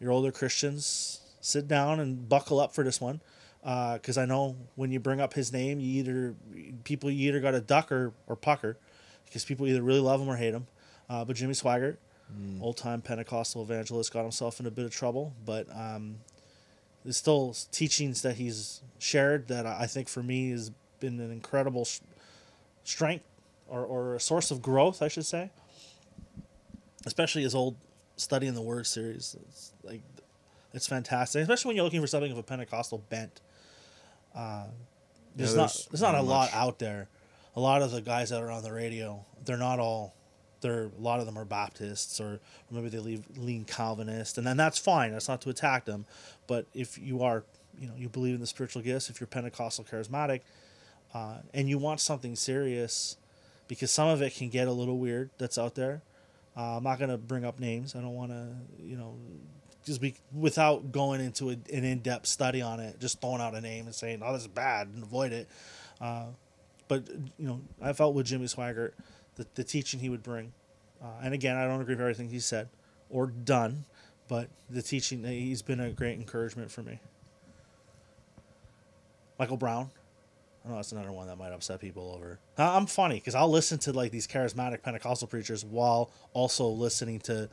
you're 0.00 0.10
older 0.10 0.32
Christians, 0.32 1.20
sit 1.40 1.68
down 1.68 2.00
and 2.00 2.28
buckle 2.28 2.58
up 2.58 2.74
for 2.74 2.82
this 2.82 3.00
one, 3.00 3.20
because 3.62 4.18
I 4.18 4.24
know 4.24 4.56
when 4.74 4.90
you 4.90 4.98
bring 4.98 5.20
up 5.20 5.34
his 5.34 5.52
name, 5.52 5.78
you 5.78 6.00
either 6.00 6.34
people 6.82 7.10
you 7.10 7.28
either 7.28 7.40
got 7.40 7.54
a 7.54 7.60
duck 7.60 7.92
or, 7.92 8.12
or 8.26 8.34
pucker, 8.34 8.76
because 9.26 9.44
people 9.44 9.66
either 9.66 9.82
really 9.82 10.00
love 10.00 10.20
him 10.20 10.28
or 10.28 10.36
hate 10.36 10.54
him. 10.54 10.66
Uh, 11.08 11.24
but 11.24 11.36
Jimmy 11.36 11.52
Swaggart, 11.52 11.98
old 12.62 12.78
time 12.78 13.02
Pentecostal 13.02 13.62
evangelist, 13.62 14.12
got 14.12 14.22
himself 14.22 14.58
in 14.58 14.66
a 14.66 14.70
bit 14.70 14.86
of 14.86 14.92
trouble, 14.92 15.34
but 15.44 15.66
um, 15.76 16.16
there's 17.04 17.18
still 17.18 17.54
teachings 17.70 18.22
that 18.22 18.36
he's 18.36 18.80
shared 18.98 19.48
that 19.48 19.66
I 19.66 19.86
think 19.86 20.08
for 20.08 20.22
me 20.22 20.50
has 20.50 20.70
been 21.00 21.20
an 21.20 21.30
incredible 21.30 21.86
strength 22.84 23.24
or, 23.68 23.84
or 23.84 24.14
a 24.14 24.20
source 24.20 24.50
of 24.50 24.62
growth, 24.62 25.02
I 25.02 25.08
should 25.08 25.26
say. 25.26 25.50
Especially 27.06 27.42
his 27.42 27.54
old 27.54 27.76
study 28.16 28.46
in 28.46 28.54
the 28.54 28.62
Word 28.62 28.86
series, 28.86 29.36
it's 29.48 29.72
like 29.82 30.02
it's 30.72 30.86
fantastic. 30.86 31.42
Especially 31.42 31.70
when 31.70 31.76
you're 31.76 31.84
looking 31.84 32.00
for 32.00 32.06
something 32.06 32.32
of 32.32 32.38
a 32.38 32.42
Pentecostal 32.42 33.02
bent. 33.08 33.40
Uh, 34.34 34.66
there's, 35.36 35.54
not 35.54 35.68
there's 35.68 35.86
there's 35.86 36.02
not 36.02 36.14
a 36.14 36.18
not 36.18 36.26
lot 36.26 36.50
out 36.52 36.78
there. 36.78 37.08
A 37.54 37.60
lot 37.60 37.82
of 37.82 37.90
the 37.90 38.00
guys 38.00 38.30
that 38.30 38.42
are 38.42 38.50
on 38.50 38.62
the 38.62 38.72
radio, 38.72 39.24
they're 39.44 39.56
not 39.58 39.78
all. 39.78 40.14
They're 40.60 40.84
a 40.96 41.00
lot 41.00 41.18
of 41.18 41.26
them 41.26 41.36
are 41.36 41.44
Baptists 41.44 42.20
or 42.20 42.38
maybe 42.70 42.88
they 42.88 42.98
leave, 42.98 43.24
lean 43.36 43.64
Calvinist, 43.64 44.38
and 44.38 44.46
then 44.46 44.56
that's 44.56 44.78
fine. 44.78 45.10
That's 45.10 45.28
not 45.28 45.40
to 45.42 45.50
attack 45.50 45.84
them, 45.86 46.06
but 46.46 46.66
if 46.72 46.96
you 46.98 47.22
are, 47.22 47.42
you 47.80 47.88
know, 47.88 47.94
you 47.96 48.08
believe 48.08 48.36
in 48.36 48.40
the 48.40 48.46
spiritual 48.46 48.80
gifts, 48.80 49.10
if 49.10 49.20
you're 49.20 49.26
Pentecostal 49.26 49.84
charismatic, 49.84 50.42
uh, 51.14 51.38
and 51.52 51.68
you 51.68 51.78
want 51.78 51.98
something 51.98 52.36
serious, 52.36 53.16
because 53.66 53.90
some 53.90 54.06
of 54.08 54.22
it 54.22 54.36
can 54.36 54.50
get 54.50 54.68
a 54.68 54.72
little 54.72 54.98
weird. 54.98 55.30
That's 55.38 55.58
out 55.58 55.74
there. 55.74 56.02
Uh, 56.56 56.76
I'm 56.76 56.84
not 56.84 56.98
gonna 56.98 57.18
bring 57.18 57.44
up 57.44 57.58
names. 57.58 57.94
I 57.94 58.00
don't 58.00 58.14
want 58.14 58.30
to, 58.30 58.48
you 58.78 58.96
know, 58.96 59.16
just 59.84 60.00
be 60.00 60.14
without 60.32 60.92
going 60.92 61.20
into 61.20 61.50
a, 61.50 61.52
an 61.52 61.84
in-depth 61.84 62.26
study 62.26 62.62
on 62.62 62.80
it. 62.80 63.00
Just 63.00 63.20
throwing 63.20 63.40
out 63.40 63.54
a 63.54 63.60
name 63.60 63.86
and 63.86 63.94
saying, 63.94 64.20
"Oh, 64.22 64.32
this 64.32 64.42
is 64.42 64.48
bad," 64.48 64.88
and 64.88 65.02
avoid 65.02 65.32
it. 65.32 65.48
Uh, 66.00 66.26
but 66.88 67.08
you 67.08 67.46
know, 67.46 67.60
I 67.80 67.92
felt 67.92 68.14
with 68.14 68.26
Jimmy 68.26 68.46
Swaggart, 68.46 68.92
the, 69.36 69.46
the 69.54 69.64
teaching 69.64 70.00
he 70.00 70.08
would 70.08 70.22
bring, 70.22 70.52
uh, 71.02 71.06
and 71.22 71.32
again, 71.32 71.56
I 71.56 71.66
don't 71.66 71.80
agree 71.80 71.94
with 71.94 72.02
everything 72.02 72.28
he 72.28 72.40
said 72.40 72.68
or 73.08 73.26
done, 73.26 73.84
but 74.28 74.48
the 74.68 74.82
teaching 74.82 75.24
he's 75.24 75.62
been 75.62 75.80
a 75.80 75.90
great 75.90 76.18
encouragement 76.18 76.70
for 76.70 76.82
me. 76.82 77.00
Michael 79.38 79.56
Brown. 79.56 79.90
I 80.64 80.68
know 80.68 80.76
that's 80.76 80.92
another 80.92 81.12
one 81.12 81.26
that 81.26 81.36
might 81.36 81.52
upset 81.52 81.80
people 81.80 82.14
over. 82.16 82.38
I'm 82.56 82.86
funny 82.86 83.16
because 83.16 83.34
I'll 83.34 83.50
listen 83.50 83.78
to 83.80 83.92
like 83.92 84.12
these 84.12 84.26
charismatic 84.26 84.82
Pentecostal 84.82 85.26
preachers 85.26 85.64
while 85.64 86.10
also 86.32 86.68
listening 86.68 87.18
to 87.20 87.48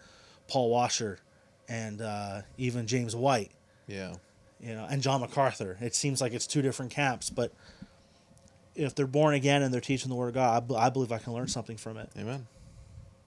Paul 0.47 0.69
Washer 0.69 1.19
and 1.67 2.01
uh, 2.01 2.41
even 2.57 2.87
James 2.87 3.15
White. 3.15 3.51
yeah. 3.87 4.13
you 4.59 4.75
know, 4.75 4.85
and 4.89 5.01
John 5.01 5.21
MacArthur. 5.21 5.77
It 5.81 5.95
seems 5.95 6.21
like 6.21 6.33
it's 6.33 6.45
two 6.45 6.61
different 6.61 6.91
camps, 6.91 7.29
but 7.29 7.51
if 8.75 8.93
they're 8.93 9.07
born 9.07 9.33
again 9.33 9.63
and 9.63 9.73
they're 9.73 9.81
teaching 9.81 10.09
the 10.09 10.15
Word 10.15 10.29
of 10.29 10.33
God, 10.35 10.71
I, 10.75 10.89
believe 10.89 11.11
I 11.11 11.17
can 11.17 11.33
learn 11.33 11.47
something 11.47 11.77
from 11.77 11.97
it. 11.97 12.09
Amen. 12.17 12.47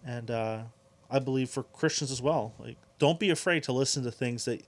And 0.04 0.30
uh, 0.30 0.62
I 1.10 1.18
believe 1.18 1.50
for 1.50 1.62
Christians 1.62 2.10
as 2.10 2.22
well, 2.22 2.54
like 2.58 2.76
don't 2.98 3.18
be 3.18 3.30
afraid 3.30 3.64
to 3.64 3.72
listen 3.72 4.04
to 4.04 4.10
things 4.10 4.44
that 4.44 4.62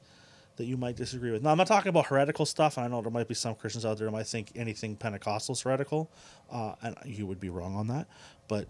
that 0.56 0.66
you 0.66 0.76
might 0.76 0.96
disagree 0.96 1.30
with. 1.30 1.42
Now, 1.42 1.50
I'm 1.50 1.58
not 1.58 1.66
talking 1.66 1.88
about 1.88 2.06
heretical 2.06 2.46
stuff. 2.46 2.76
and 2.76 2.86
I 2.86 2.88
know 2.88 3.02
there 3.02 3.10
might 3.10 3.28
be 3.28 3.34
some 3.34 3.54
Christians 3.54 3.84
out 3.84 3.98
there 3.98 4.06
that 4.06 4.12
might 4.12 4.26
think 4.26 4.52
anything 4.54 4.96
Pentecostal 4.96 5.54
is 5.54 5.62
heretical, 5.62 6.10
uh, 6.50 6.74
and 6.82 6.96
you 7.04 7.26
would 7.26 7.40
be 7.40 7.48
wrong 7.48 7.74
on 7.76 7.88
that. 7.88 8.06
But 8.48 8.68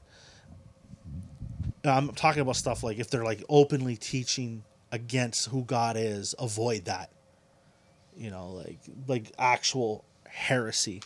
I'm 1.84 2.10
talking 2.12 2.40
about 2.40 2.56
stuff 2.56 2.82
like 2.82 2.98
if 2.98 3.10
they're 3.10 3.24
like 3.24 3.44
openly 3.48 3.96
teaching 3.96 4.64
against 4.92 5.48
who 5.48 5.64
God 5.64 5.96
is, 5.96 6.34
avoid 6.38 6.86
that. 6.86 7.10
You 8.16 8.30
know, 8.30 8.50
like 8.50 8.78
like 9.06 9.32
actual 9.38 10.04
heresy 10.28 11.02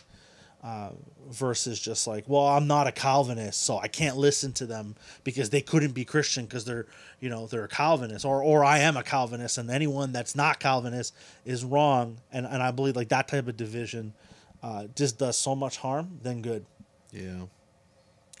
uh, 0.63 0.89
versus 1.29 1.79
just 1.79 2.05
like, 2.07 2.25
well, 2.27 2.45
I'm 2.45 2.67
not 2.67 2.87
a 2.87 2.91
Calvinist, 2.91 3.61
so 3.63 3.77
I 3.77 3.87
can't 3.87 4.17
listen 4.17 4.51
to 4.53 4.65
them 4.65 4.95
because 5.23 5.49
they 5.49 5.61
couldn't 5.61 5.93
be 5.93 6.03
Christian 6.03 6.45
because 6.45 6.65
they're, 6.65 6.85
you 7.19 7.29
know, 7.29 7.47
they're 7.47 7.63
a 7.63 7.69
Calvinist, 7.69 8.25
or 8.25 8.43
or 8.43 8.63
I 8.63 8.79
am 8.79 8.97
a 8.97 9.03
Calvinist, 9.03 9.57
and 9.57 9.69
anyone 9.69 10.11
that's 10.11 10.35
not 10.35 10.59
Calvinist 10.59 11.15
is 11.45 11.63
wrong, 11.63 12.17
and 12.31 12.45
and 12.45 12.61
I 12.61 12.71
believe 12.71 12.95
like 12.95 13.09
that 13.09 13.27
type 13.27 13.47
of 13.47 13.55
division 13.57 14.13
uh, 14.61 14.87
just 14.95 15.17
does 15.17 15.37
so 15.37 15.55
much 15.55 15.77
harm 15.77 16.19
than 16.21 16.41
good. 16.41 16.65
Yeah. 17.11 17.45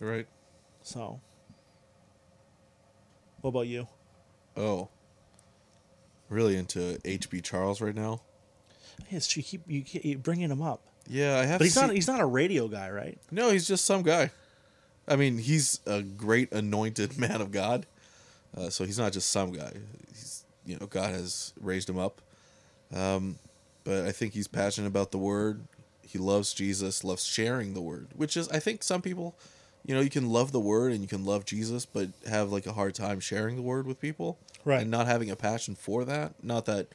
Right. 0.01 0.27
So, 0.81 1.19
what 3.41 3.49
about 3.49 3.67
you? 3.67 3.87
Oh. 4.57 4.89
Really 6.29 6.57
into 6.57 6.99
HB 7.03 7.43
Charles 7.43 7.81
right 7.81 7.95
now. 7.95 8.21
Yes, 9.09 9.35
you 9.35 9.41
keep 9.41 9.61
you 9.67 9.81
keep 9.81 10.21
bringing 10.21 10.51
him 10.51 10.61
up, 10.61 10.81
Yeah, 11.09 11.37
I 11.39 11.45
have. 11.45 11.59
but 11.59 11.65
he's 11.65 11.73
seen- 11.73 11.87
not 11.87 11.95
he's 11.95 12.07
not 12.07 12.21
a 12.21 12.25
radio 12.25 12.67
guy, 12.67 12.89
right? 12.91 13.17
No, 13.31 13.49
he's 13.51 13.67
just 13.67 13.83
some 13.85 14.03
guy. 14.03 14.31
I 15.07 15.15
mean, 15.15 15.39
he's 15.39 15.79
a 15.87 16.01
great 16.03 16.51
anointed 16.53 17.17
man 17.19 17.41
of 17.41 17.51
God. 17.51 17.85
Uh, 18.55 18.69
so 18.69 18.83
he's 18.85 18.99
not 18.99 19.11
just 19.11 19.29
some 19.29 19.51
guy. 19.51 19.71
He's 20.09 20.45
you 20.65 20.77
know 20.77 20.85
God 20.85 21.11
has 21.11 21.53
raised 21.59 21.89
him 21.89 21.97
up. 21.97 22.21
Um, 22.95 23.37
but 23.83 24.05
I 24.05 24.11
think 24.11 24.33
he's 24.33 24.47
passionate 24.47 24.87
about 24.87 25.11
the 25.11 25.17
word. 25.17 25.61
He 26.03 26.17
loves 26.19 26.53
Jesus, 26.53 27.03
loves 27.03 27.25
sharing 27.25 27.73
the 27.73 27.81
word, 27.81 28.07
which 28.15 28.35
is 28.37 28.47
I 28.49 28.59
think 28.59 28.83
some 28.83 29.01
people, 29.01 29.35
you 29.85 29.93
know, 29.95 30.01
you 30.01 30.09
can 30.09 30.29
love 30.29 30.51
the 30.51 30.59
word 30.59 30.91
and 30.91 31.01
you 31.01 31.07
can 31.07 31.23
love 31.25 31.45
Jesus, 31.45 31.85
but 31.85 32.09
have 32.27 32.51
like 32.51 32.65
a 32.65 32.73
hard 32.73 32.95
time 32.95 33.19
sharing 33.19 33.55
the 33.55 33.61
word 33.61 33.85
with 33.87 33.99
people, 33.99 34.37
Right. 34.65 34.81
And 34.81 34.91
not 34.91 35.05
having 35.07 35.29
a 35.31 35.35
passion 35.35 35.75
for 35.75 36.03
that. 36.05 36.33
Not 36.43 36.65
that, 36.65 36.87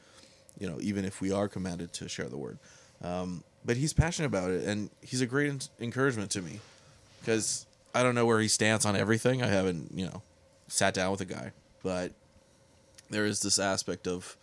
you 0.59 0.69
know, 0.69 0.77
even 0.81 1.03
if 1.05 1.19
we 1.21 1.31
are 1.31 1.47
commanded 1.47 1.93
to 1.93 2.07
share 2.09 2.27
the 2.27 2.37
word, 2.37 2.59
um, 3.01 3.43
but 3.65 3.77
he's 3.77 3.93
passionate 3.93 4.27
about 4.27 4.51
it, 4.51 4.63
and 4.63 4.89
he's 5.01 5.21
a 5.21 5.25
great 5.25 5.49
en- 5.49 5.59
encouragement 5.79 6.31
to 6.31 6.41
me 6.41 6.59
because 7.19 7.65
I 7.93 8.03
don't 8.03 8.15
know 8.15 8.25
where 8.25 8.39
he 8.39 8.47
stands 8.47 8.85
on 8.85 8.95
everything. 8.95 9.41
I 9.41 9.47
haven't, 9.47 9.91
you 9.93 10.05
know, 10.05 10.21
sat 10.67 10.93
down 10.93 11.11
with 11.11 11.21
a 11.21 11.25
guy, 11.25 11.51
but 11.83 12.11
there 13.09 13.25
is 13.25 13.41
this 13.41 13.59
aspect 13.59 14.07
of 14.07 14.37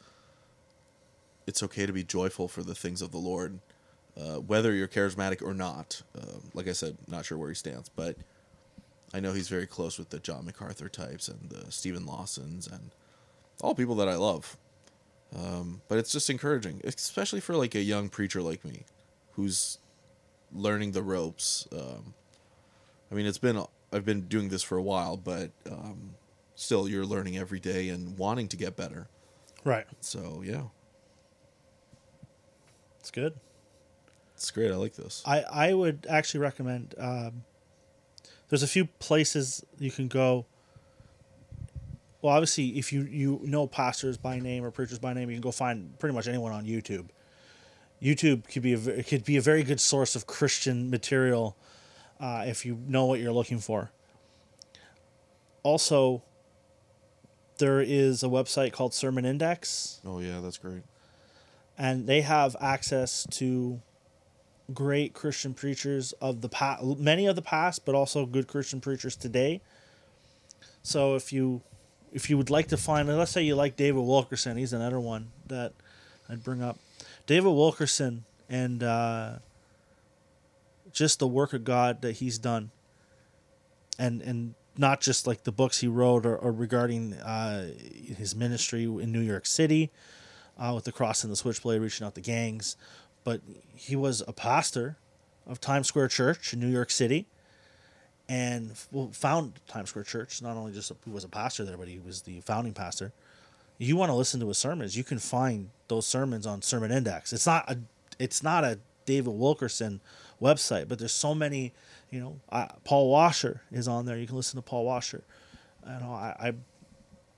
it's 1.46 1.62
okay 1.62 1.86
to 1.86 1.92
be 1.92 2.04
joyful 2.04 2.48
for 2.48 2.62
the 2.62 2.74
things 2.74 3.02
of 3.02 3.10
the 3.10 3.18
Lord, 3.18 3.58
uh, 4.20 4.36
whether 4.36 4.72
you're 4.72 4.88
charismatic 4.88 5.42
or 5.42 5.54
not. 5.54 6.02
Um 6.16 6.50
like 6.54 6.68
I 6.68 6.72
said, 6.72 6.96
not 7.08 7.24
sure 7.24 7.38
where 7.38 7.48
he 7.48 7.54
stands, 7.54 7.88
but 7.88 8.16
I 9.14 9.20
know 9.20 9.32
he's 9.32 9.48
very 9.48 9.66
close 9.66 9.98
with 9.98 10.10
the 10.10 10.18
John 10.18 10.46
MacArthur 10.46 10.88
types 10.88 11.28
and 11.28 11.50
the 11.50 11.70
Steven 11.70 12.06
Lawsons 12.06 12.66
and 12.66 12.90
all 13.60 13.74
people 13.74 13.94
that 13.96 14.08
I 14.08 14.14
love. 14.14 14.56
Um, 15.36 15.82
but 15.88 15.98
it's 15.98 16.12
just 16.12 16.28
encouraging, 16.30 16.80
especially 16.84 17.40
for 17.40 17.56
like 17.56 17.74
a 17.74 17.80
young 17.80 18.08
preacher 18.08 18.42
like 18.42 18.64
me, 18.64 18.84
who's 19.32 19.78
learning 20.52 20.92
the 20.92 21.02
ropes. 21.02 21.66
Um, 21.72 22.14
I 23.10 23.14
mean, 23.14 23.26
it's 23.26 23.38
been 23.38 23.62
I've 23.92 24.04
been 24.04 24.22
doing 24.22 24.48
this 24.48 24.62
for 24.62 24.76
a 24.78 24.82
while, 24.82 25.16
but 25.16 25.50
um, 25.70 26.14
still, 26.54 26.88
you're 26.88 27.04
learning 27.06 27.36
every 27.36 27.60
day 27.60 27.88
and 27.90 28.16
wanting 28.18 28.48
to 28.48 28.56
get 28.56 28.76
better. 28.76 29.08
Right. 29.64 29.86
So 30.00 30.42
yeah, 30.44 30.62
It's 33.00 33.10
good. 33.10 33.34
it's 34.34 34.50
great. 34.50 34.70
I 34.70 34.76
like 34.76 34.94
this. 34.94 35.22
I, 35.26 35.42
I 35.42 35.74
would 35.74 36.06
actually 36.08 36.40
recommend. 36.40 36.94
Um, 36.98 37.44
there's 38.48 38.62
a 38.62 38.68
few 38.68 38.86
places 38.98 39.64
you 39.78 39.90
can 39.90 40.08
go. 40.08 40.46
Well, 42.20 42.34
obviously, 42.34 42.78
if 42.78 42.92
you 42.92 43.02
you 43.10 43.40
know 43.42 43.66
pastors 43.66 44.16
by 44.16 44.38
name 44.38 44.64
or 44.64 44.70
preachers 44.70 44.98
by 44.98 45.12
name, 45.12 45.28
you 45.30 45.36
can 45.36 45.42
go 45.42 45.50
find 45.52 45.98
pretty 45.98 46.14
much 46.14 46.28
anyone 46.28 46.52
on 46.52 46.64
YouTube. 46.64 47.08
YouTube 48.02 48.48
could 48.48 48.62
be 48.62 48.72
a 48.74 49.02
could 49.02 49.24
be 49.24 49.36
a 49.36 49.40
very 49.40 49.62
good 49.62 49.80
source 49.80 50.16
of 50.16 50.26
Christian 50.26 50.90
material 50.90 51.56
uh, 52.18 52.44
if 52.46 52.66
you 52.66 52.78
know 52.86 53.04
what 53.06 53.20
you're 53.20 53.32
looking 53.32 53.58
for. 53.58 53.90
Also, 55.62 56.22
there 57.58 57.80
is 57.80 58.22
a 58.22 58.26
website 58.26 58.72
called 58.72 58.92
Sermon 58.94 59.24
Index 59.24 60.00
Oh 60.04 60.18
yeah, 60.18 60.40
that's 60.40 60.58
great. 60.58 60.82
and 61.78 62.06
they 62.06 62.22
have 62.22 62.56
access 62.60 63.26
to 63.30 63.80
great 64.72 65.12
Christian 65.12 65.54
preachers 65.54 66.12
of 66.20 66.40
the 66.40 66.48
past, 66.48 66.82
many 66.98 67.26
of 67.26 67.36
the 67.36 67.42
past, 67.42 67.84
but 67.84 67.94
also 67.94 68.26
good 68.26 68.48
Christian 68.48 68.80
preachers 68.80 69.14
today. 69.16 69.60
So 70.82 71.14
if 71.14 71.32
you 71.32 71.62
if 72.12 72.28
you 72.28 72.36
would 72.36 72.50
like 72.50 72.68
to 72.68 72.76
find, 72.76 73.08
let's 73.08 73.30
say 73.30 73.42
you 73.42 73.54
like 73.54 73.76
David 73.76 74.00
Wilkerson, 74.02 74.56
he's 74.56 74.72
another 74.72 74.98
one 75.00 75.30
that 75.46 75.72
I'd 76.28 76.42
bring 76.42 76.62
up. 76.62 76.78
David 77.26 77.50
Wilkerson 77.50 78.24
and 78.48 78.82
uh, 78.82 79.38
just 80.92 81.18
the 81.18 81.26
work 81.26 81.52
of 81.52 81.64
God 81.64 82.02
that 82.02 82.12
he's 82.12 82.38
done, 82.38 82.70
and 83.98 84.20
and 84.22 84.54
not 84.76 85.00
just 85.00 85.26
like 85.26 85.44
the 85.44 85.52
books 85.52 85.80
he 85.80 85.86
wrote 85.86 86.24
or, 86.24 86.36
or 86.36 86.50
regarding 86.50 87.14
uh, 87.14 87.70
his 88.16 88.34
ministry 88.34 88.84
in 88.84 89.12
New 89.12 89.20
York 89.20 89.46
City, 89.46 89.90
uh, 90.58 90.72
with 90.74 90.84
the 90.84 90.92
cross 90.92 91.24
and 91.24 91.32
the 91.32 91.36
switchblade 91.36 91.80
reaching 91.80 92.06
out 92.06 92.14
the 92.14 92.20
gangs, 92.20 92.76
but 93.24 93.40
he 93.74 93.96
was 93.96 94.22
a 94.26 94.32
pastor 94.32 94.96
of 95.46 95.60
Times 95.60 95.88
Square 95.88 96.08
Church 96.08 96.52
in 96.52 96.60
New 96.60 96.68
York 96.68 96.90
City, 96.90 97.26
and 98.28 98.76
found 99.12 99.60
Times 99.66 99.90
Square 99.90 100.04
Church. 100.04 100.40
Not 100.40 100.56
only 100.56 100.72
just 100.72 100.90
a, 100.90 100.96
he 101.04 101.10
was 101.10 101.24
a 101.24 101.28
pastor 101.28 101.64
there, 101.64 101.76
but 101.76 101.88
he 101.88 101.98
was 101.98 102.22
the 102.22 102.40
founding 102.40 102.72
pastor. 102.74 103.12
You 103.82 103.96
want 103.96 104.10
to 104.10 104.14
listen 104.14 104.38
to 104.40 104.48
his 104.48 104.58
sermons? 104.58 104.96
You 104.96 105.02
can 105.02 105.18
find 105.18 105.70
those 105.88 106.06
sermons 106.06 106.46
on 106.46 106.62
Sermon 106.62 106.92
Index. 106.92 107.32
It's 107.32 107.46
not 107.46 107.68
a 107.68 107.78
it's 108.18 108.42
not 108.42 108.62
a 108.64 108.78
David 109.06 109.34
Wilkerson 109.34 110.00
website, 110.40 110.88
but 110.88 110.98
there's 110.98 111.12
so 111.12 111.34
many. 111.34 111.72
You 112.10 112.20
know, 112.20 112.40
I, 112.50 112.68
Paul 112.84 113.10
Washer 113.10 113.62
is 113.72 113.88
on 113.88 114.06
there. 114.06 114.16
You 114.16 114.26
can 114.26 114.36
listen 114.36 114.56
to 114.56 114.62
Paul 114.62 114.84
Washer. 114.84 115.24
I 115.84 115.98
know 115.98 116.12
I, 116.12 116.36
I 116.38 116.54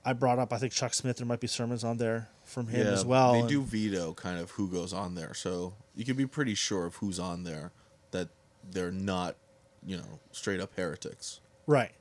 I 0.05 0.13
brought 0.13 0.37
up. 0.37 0.53
I 0.53 0.57
think 0.57 0.71
Chuck 0.71 0.93
Smith. 0.93 1.17
There 1.17 1.25
might 1.25 1.39
be 1.39 1.47
sermons 1.47 1.83
on 1.83 1.97
there 1.97 2.29
from 2.43 2.67
him 2.67 2.85
as 2.85 3.03
well. 3.03 3.33
They 3.33 3.39
and- 3.39 3.49
do 3.49 3.63
veto 3.63 4.13
kind 4.13 4.39
of 4.39 4.51
who 4.51 4.67
goes 4.69 4.93
on 4.93 5.15
there, 5.15 5.33
so 5.33 5.73
you 5.95 6.05
can 6.05 6.15
be 6.15 6.27
pretty 6.27 6.53
sure 6.53 6.85
of 6.85 6.95
who's 6.97 7.19
on 7.19 7.43
there 7.43 7.71
that 8.11 8.29
they're 8.69 8.91
not, 8.91 9.35
you 9.83 9.97
know, 9.97 10.19
straight 10.31 10.59
up 10.59 10.75
heretics. 10.75 11.39
Right. 11.65 11.91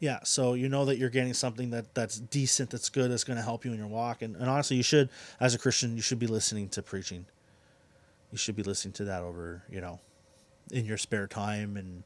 Yeah, 0.00 0.18
so 0.24 0.54
you 0.54 0.68
know 0.68 0.84
that 0.86 0.98
you're 0.98 1.10
getting 1.10 1.32
something 1.32 1.70
that 1.70 1.94
that's 1.94 2.18
decent, 2.18 2.70
that's 2.70 2.90
good, 2.90 3.10
that's 3.10 3.24
going 3.24 3.36
to 3.36 3.42
help 3.42 3.64
you 3.64 3.72
in 3.72 3.78
your 3.78 3.86
walk, 3.86 4.22
and, 4.22 4.36
and 4.36 4.50
honestly, 4.50 4.76
you 4.76 4.82
should, 4.82 5.08
as 5.40 5.54
a 5.54 5.58
Christian, 5.58 5.96
you 5.96 6.02
should 6.02 6.18
be 6.18 6.26
listening 6.26 6.68
to 6.70 6.82
preaching. 6.82 7.26
You 8.30 8.38
should 8.38 8.56
be 8.56 8.64
listening 8.64 8.92
to 8.94 9.04
that 9.04 9.22
over, 9.22 9.62
you 9.70 9.80
know, 9.80 10.00
in 10.72 10.84
your 10.84 10.98
spare 10.98 11.26
time, 11.26 11.76
and 11.76 12.02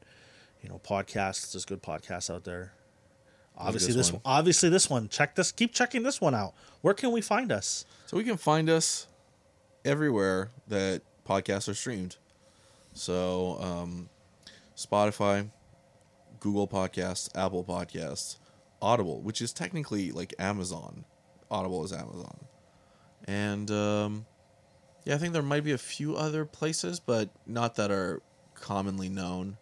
you 0.61 0.69
know, 0.69 0.79
podcasts. 0.79 1.51
There's 1.51 1.65
good 1.65 1.81
podcasts 1.81 2.33
out 2.33 2.43
there. 2.43 2.73
Obviously, 3.57 3.87
this 3.87 4.07
this 4.07 4.13
one. 4.13 4.21
one. 4.23 4.37
Obviously, 4.37 4.69
this 4.69 4.89
one. 4.89 5.09
Check 5.09 5.35
this. 5.35 5.51
Keep 5.51 5.73
checking 5.73 6.03
this 6.03 6.21
one 6.21 6.35
out. 6.35 6.53
Where 6.81 6.93
can 6.93 7.11
we 7.11 7.21
find 7.21 7.51
us? 7.51 7.85
So 8.05 8.15
we 8.15 8.23
can 8.23 8.37
find 8.37 8.69
us 8.69 9.07
everywhere 9.83 10.49
that 10.67 11.01
podcasts 11.27 11.67
are 11.67 11.73
streamed. 11.73 12.17
So 12.93 13.57
um, 13.61 14.09
Spotify, 14.77 15.49
Google 16.39 16.67
Podcasts, 16.67 17.29
Apple 17.35 17.63
Podcasts, 17.63 18.37
Audible, 18.81 19.21
which 19.21 19.41
is 19.41 19.51
technically 19.53 20.11
like 20.11 20.33
Amazon. 20.39 21.05
Audible 21.51 21.83
is 21.83 21.91
Amazon, 21.91 22.45
and 23.27 23.69
um, 23.71 24.25
yeah, 25.05 25.15
I 25.15 25.17
think 25.17 25.33
there 25.33 25.41
might 25.41 25.63
be 25.63 25.71
a 25.71 25.77
few 25.77 26.15
other 26.15 26.45
places, 26.45 26.99
but 26.99 27.29
not 27.47 27.75
that 27.75 27.89
are 27.91 28.21
commonly 28.53 29.09
known. 29.09 29.57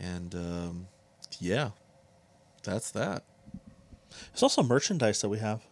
And 0.00 0.34
um, 0.34 0.86
yeah, 1.38 1.70
that's 2.64 2.90
that. 2.90 3.22
There's 4.32 4.42
also 4.42 4.62
merchandise 4.62 5.20
that 5.20 5.28
we 5.28 5.38
have. 5.38 5.62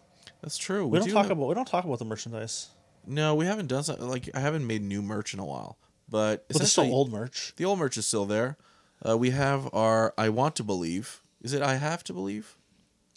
That's 0.42 0.56
true. 0.58 0.86
We, 0.86 0.98
don't 0.98 1.08
do 1.08 1.12
talk 1.12 1.24
have- 1.24 1.32
about. 1.32 1.48
We 1.48 1.54
don't 1.54 1.66
talk 1.68 1.84
about 1.84 1.98
the 1.98 2.04
merchandise. 2.04 2.68
No, 3.06 3.34
we 3.34 3.46
haven't 3.46 3.66
done 3.66 3.82
something 3.82 4.08
like 4.08 4.28
I 4.34 4.38
haven't 4.40 4.64
made 4.66 4.82
new 4.82 5.02
merch 5.02 5.34
in 5.34 5.40
a 5.40 5.44
while. 5.44 5.76
But 6.08 6.46
But 6.48 6.56
it's 6.60 6.70
still 6.70 6.84
essentially, 6.84 6.92
old 6.94 7.10
merch. 7.10 7.52
the 7.56 7.64
old 7.64 7.78
merch 7.80 7.96
is 7.96 8.06
still 8.06 8.26
there. 8.26 8.56
Uh, 9.06 9.16
we 9.18 9.30
have 9.30 9.68
our 9.74 10.14
I 10.16 10.28
want 10.28 10.56
to 10.56 10.64
believe. 10.64 11.22
Is 11.42 11.52
it 11.52 11.62
I 11.62 11.76
have 11.76 12.04
to 12.04 12.12
believe? 12.12 12.56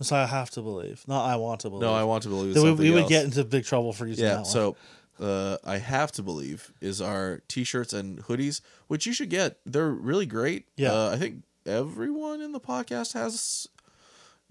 So 0.02 0.16
I 0.16 0.26
have 0.26 0.50
to 0.52 0.62
believe. 0.62 1.04
Not 1.08 1.26
I 1.26 1.36
want 1.38 1.62
to 1.62 1.70
believe. 1.70 1.82
No, 1.84 1.94
I 1.94 2.04
want 2.04 2.24
to 2.24 2.30
believe. 2.30 2.54
Then 2.54 2.64
we, 2.64 2.72
we 2.74 2.92
would 2.92 3.04
else. 3.04 3.10
get 3.10 3.26
into 3.26 3.44
big 3.46 3.64
trouble 3.66 3.94
for 3.94 4.06
using 4.08 4.26
yeah. 4.26 4.32
that 4.32 4.42
one. 4.42 4.46
So 4.46 4.76
uh, 5.22 5.58
I 5.64 5.78
have 5.78 6.12
to 6.14 6.24
believe, 6.24 6.74
is 6.82 7.02
our 7.02 7.42
t-shirts 7.48 7.94
and 7.94 8.20
hoodies, 8.24 8.60
which 8.88 9.06
you 9.06 9.14
should 9.14 9.30
get. 9.30 9.58
They're 9.66 9.92
really 9.92 10.26
great. 10.26 10.66
Yeah. 10.76 10.92
uh, 10.92 11.12
I 11.12 11.18
think 11.18 11.44
everyone 11.66 12.42
in 12.42 12.52
the 12.52 12.60
podcast 12.60 13.14
has 13.14 13.68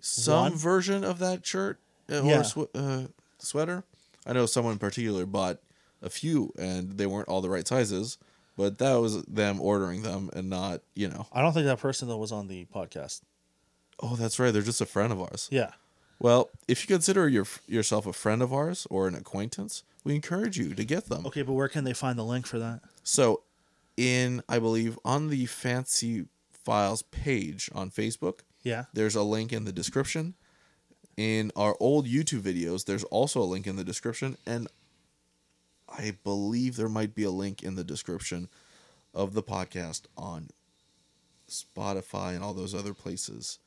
some 0.00 0.42
One? 0.42 0.54
version 0.54 1.04
of 1.04 1.18
that 1.18 1.44
shirt 1.44 1.78
uh, 2.10 2.22
Yeah. 2.22 2.40
or 2.40 2.44
sw- 2.44 2.74
uh, 2.74 3.02
sweater. 3.38 3.84
I 4.26 4.32
know 4.32 4.46
someone 4.46 4.72
in 4.72 4.78
particular 4.78 5.26
bought 5.26 5.58
a 6.00 6.08
few, 6.08 6.52
and 6.58 6.92
they 6.92 7.06
weren't 7.06 7.28
all 7.28 7.42
the 7.42 7.50
right 7.50 7.66
sizes, 7.68 8.16
but 8.56 8.78
that 8.78 8.94
was 8.94 9.22
them 9.24 9.60
ordering 9.60 10.02
them 10.02 10.30
and 10.34 10.48
not, 10.50 10.80
you 10.94 11.08
know. 11.08 11.26
I 11.32 11.42
don't 11.42 11.52
think 11.52 11.66
that 11.66 11.78
person 11.80 12.08
though 12.08 12.16
was 12.18 12.32
on 12.32 12.48
the 12.48 12.66
podcast. 12.74 13.22
Oh, 14.00 14.16
that's 14.16 14.38
right. 14.38 14.52
They're 14.52 14.62
just 14.62 14.80
a 14.80 14.86
friend 14.86 15.12
of 15.12 15.20
ours. 15.20 15.48
Yeah. 15.52 15.70
Well, 16.18 16.50
if 16.68 16.82
you 16.82 16.88
consider 16.94 17.28
your, 17.28 17.46
yourself 17.66 18.06
a 18.06 18.12
friend 18.12 18.42
of 18.42 18.52
ours 18.52 18.86
or 18.90 19.06
an 19.08 19.14
acquaintance, 19.14 19.82
we 20.04 20.14
encourage 20.14 20.56
you 20.58 20.74
to 20.74 20.84
get 20.84 21.06
them. 21.06 21.26
Okay, 21.26 21.42
but 21.42 21.52
where 21.54 21.68
can 21.68 21.84
they 21.84 21.92
find 21.92 22.18
the 22.18 22.24
link 22.24 22.46
for 22.46 22.58
that? 22.58 22.80
So, 23.02 23.42
in 23.96 24.42
I 24.48 24.58
believe 24.58 24.98
on 25.04 25.28
the 25.28 25.46
Fancy 25.46 26.26
Files 26.52 27.02
page 27.02 27.70
on 27.74 27.90
Facebook, 27.90 28.40
Yeah. 28.62 28.84
there's 28.92 29.14
a 29.14 29.22
link 29.22 29.52
in 29.52 29.64
the 29.64 29.72
description. 29.72 30.34
In 31.16 31.52
our 31.54 31.76
old 31.78 32.06
YouTube 32.08 32.40
videos, 32.42 32.84
there's 32.86 33.04
also 33.04 33.40
a 33.40 33.44
link 33.44 33.66
in 33.68 33.76
the 33.76 33.84
description, 33.84 34.36
and 34.46 34.66
I 35.96 36.16
believe 36.24 36.76
there 36.76 36.88
might 36.88 37.14
be 37.14 37.24
a 37.24 37.30
link 37.30 37.62
in 37.62 37.76
the 37.76 37.84
description 37.84 38.48
of 39.14 39.32
the 39.32 39.42
podcast 39.42 40.02
on 40.16 40.48
Spotify 41.48 42.34
and 42.34 42.42
all 42.42 42.54
those 42.54 42.74
other 42.74 42.94
places 42.94 43.58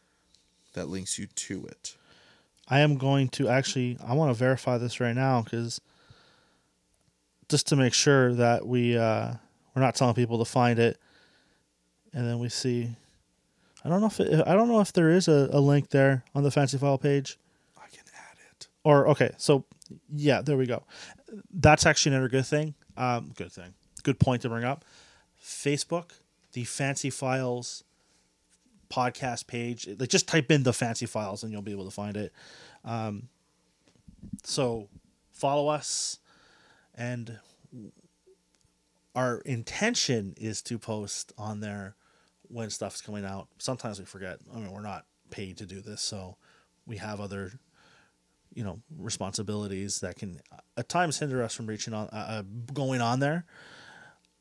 that 0.74 0.90
links 0.90 1.18
you 1.18 1.28
to 1.28 1.66
it. 1.66 1.96
I 2.68 2.80
am 2.80 2.98
going 2.98 3.30
to 3.30 3.48
actually. 3.48 3.98
I 4.06 4.14
want 4.14 4.30
to 4.30 4.38
verify 4.38 4.78
this 4.78 5.00
right 5.00 5.16
now 5.16 5.42
because 5.42 5.80
just 7.48 7.68
to 7.68 7.76
make 7.76 7.94
sure 7.94 8.34
that 8.34 8.68
we 8.68 8.98
uh, 8.98 9.34
we're 9.74 9.82
not 9.82 9.96
telling 9.96 10.16
people 10.16 10.40
to 10.40 10.46
find 10.46 10.80
it, 10.80 11.00
and 12.14 12.28
then 12.28 12.40
we 12.40 12.50
see. 12.50 12.90
I 13.86 13.90
don't 13.90 14.02
know 14.02 14.08
if 14.08 14.20
it, 14.20 14.44
I 14.46 14.54
don't 14.54 14.68
know 14.68 14.82
if 14.82 14.92
there 14.92 15.10
is 15.10 15.30
a, 15.30 15.50
a 15.52 15.62
link 15.62 15.92
there 15.92 16.26
on 16.36 16.44
the 16.44 16.52
fancy 16.52 16.78
file 16.78 16.98
page, 16.98 17.38
I 17.78 17.88
can 17.88 18.04
add 18.14 18.38
it. 18.52 18.68
or 18.84 19.08
okay, 19.10 19.32
so 19.38 19.64
yeah, 20.14 20.42
there 20.42 20.58
we 20.58 20.66
go. 20.66 20.84
That's 21.54 21.86
actually 21.86 22.16
another 22.16 22.30
good 22.30 22.46
thing. 22.46 22.76
Um, 22.96 23.32
good 23.36 23.52
thing. 23.52 23.74
Good 24.04 24.20
point 24.20 24.44
to 24.44 24.50
bring 24.50 24.64
up. 24.64 24.86
Facebook, 25.44 26.12
the 26.54 26.64
Fancy 26.64 27.10
Files 27.10 27.84
podcast 28.90 29.48
page. 29.48 29.88
Like 30.00 30.10
just 30.10 30.28
type 30.28 30.52
in 30.52 30.64
the 30.64 30.74
Fancy 30.74 31.06
Files 31.06 31.44
and 31.44 31.52
you'll 31.52 31.62
be 31.62 31.72
able 31.72 31.86
to 31.86 31.92
find 31.92 32.16
it. 32.16 32.34
Um, 32.86 33.30
so 34.44 34.88
follow 35.32 35.68
us, 35.68 36.20
and 36.96 37.38
our 39.16 39.40
intention 39.40 40.34
is 40.38 40.62
to 40.64 40.80
post 40.80 41.34
on 41.38 41.60
there 41.60 41.96
when 42.44 42.70
stuff's 42.70 43.02
coming 43.02 43.26
out. 43.26 43.48
Sometimes 43.58 44.00
we 44.00 44.06
forget. 44.06 44.40
I 44.54 44.60
mean, 44.60 44.72
we're 44.72 44.82
not 44.82 45.06
paid 45.30 45.58
to 45.58 45.66
do 45.66 45.82
this, 45.82 46.02
so 46.02 46.38
we 46.86 46.98
have 46.98 47.20
other 47.20 47.52
you 48.58 48.64
know 48.64 48.82
responsibilities 48.98 50.00
that 50.00 50.16
can 50.16 50.42
uh, 50.52 50.58
at 50.78 50.90
times 50.90 51.20
hinder 51.20 51.44
us 51.44 51.54
from 51.54 51.68
reaching 51.68 51.94
on 51.94 52.08
uh, 52.08 52.16
uh, 52.16 52.44
going 52.74 53.02
on 53.02 53.20
there. 53.20 53.46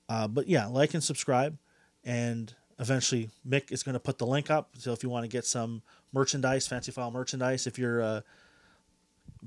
Uh, 0.08 0.26
but 0.26 0.48
yeah 0.48 0.66
like 0.66 0.94
and 0.94 1.04
subscribe 1.04 1.58
and 2.02 2.54
eventually 2.78 3.28
mick 3.46 3.70
is 3.70 3.82
going 3.82 3.92
to 3.92 4.00
put 4.00 4.16
the 4.16 4.26
link 4.26 4.50
up. 4.50 4.70
So 4.78 4.92
if 4.92 5.02
you 5.02 5.10
want 5.10 5.24
to 5.24 5.28
get 5.28 5.44
some 5.44 5.82
merchandise 6.12 6.66
fancy 6.66 6.92
file 6.92 7.10
merchandise 7.10 7.66
if 7.66 7.78
you're 7.78 8.00
a 8.00 8.24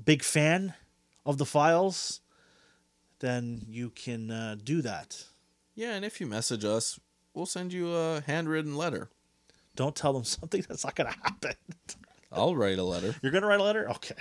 big 0.02 0.22
fan 0.22 0.74
of 1.26 1.36
the 1.38 1.46
files 1.46 2.20
then 3.18 3.62
you 3.68 3.90
can 3.90 4.30
uh, 4.30 4.56
do 4.62 4.82
that. 4.82 5.24
Yeah, 5.74 5.94
and 5.94 6.04
if 6.04 6.20
you 6.20 6.26
message 6.26 6.64
us, 6.64 6.98
we'll 7.34 7.44
send 7.44 7.72
you 7.72 7.94
a 7.94 8.22
handwritten 8.22 8.76
letter. 8.76 9.10
don't 9.74 9.96
tell 9.96 10.12
them 10.12 10.24
something 10.24 10.64
that's 10.68 10.84
not 10.84 10.94
going 10.94 11.12
to 11.12 11.18
happen. 11.22 11.54
I'll 12.32 12.54
write 12.54 12.78
a 12.78 12.84
letter, 12.84 13.16
you're 13.20 13.32
going 13.32 13.42
to 13.42 13.48
write 13.48 13.60
a 13.60 13.64
letter? 13.64 13.90
Okay 13.90 14.14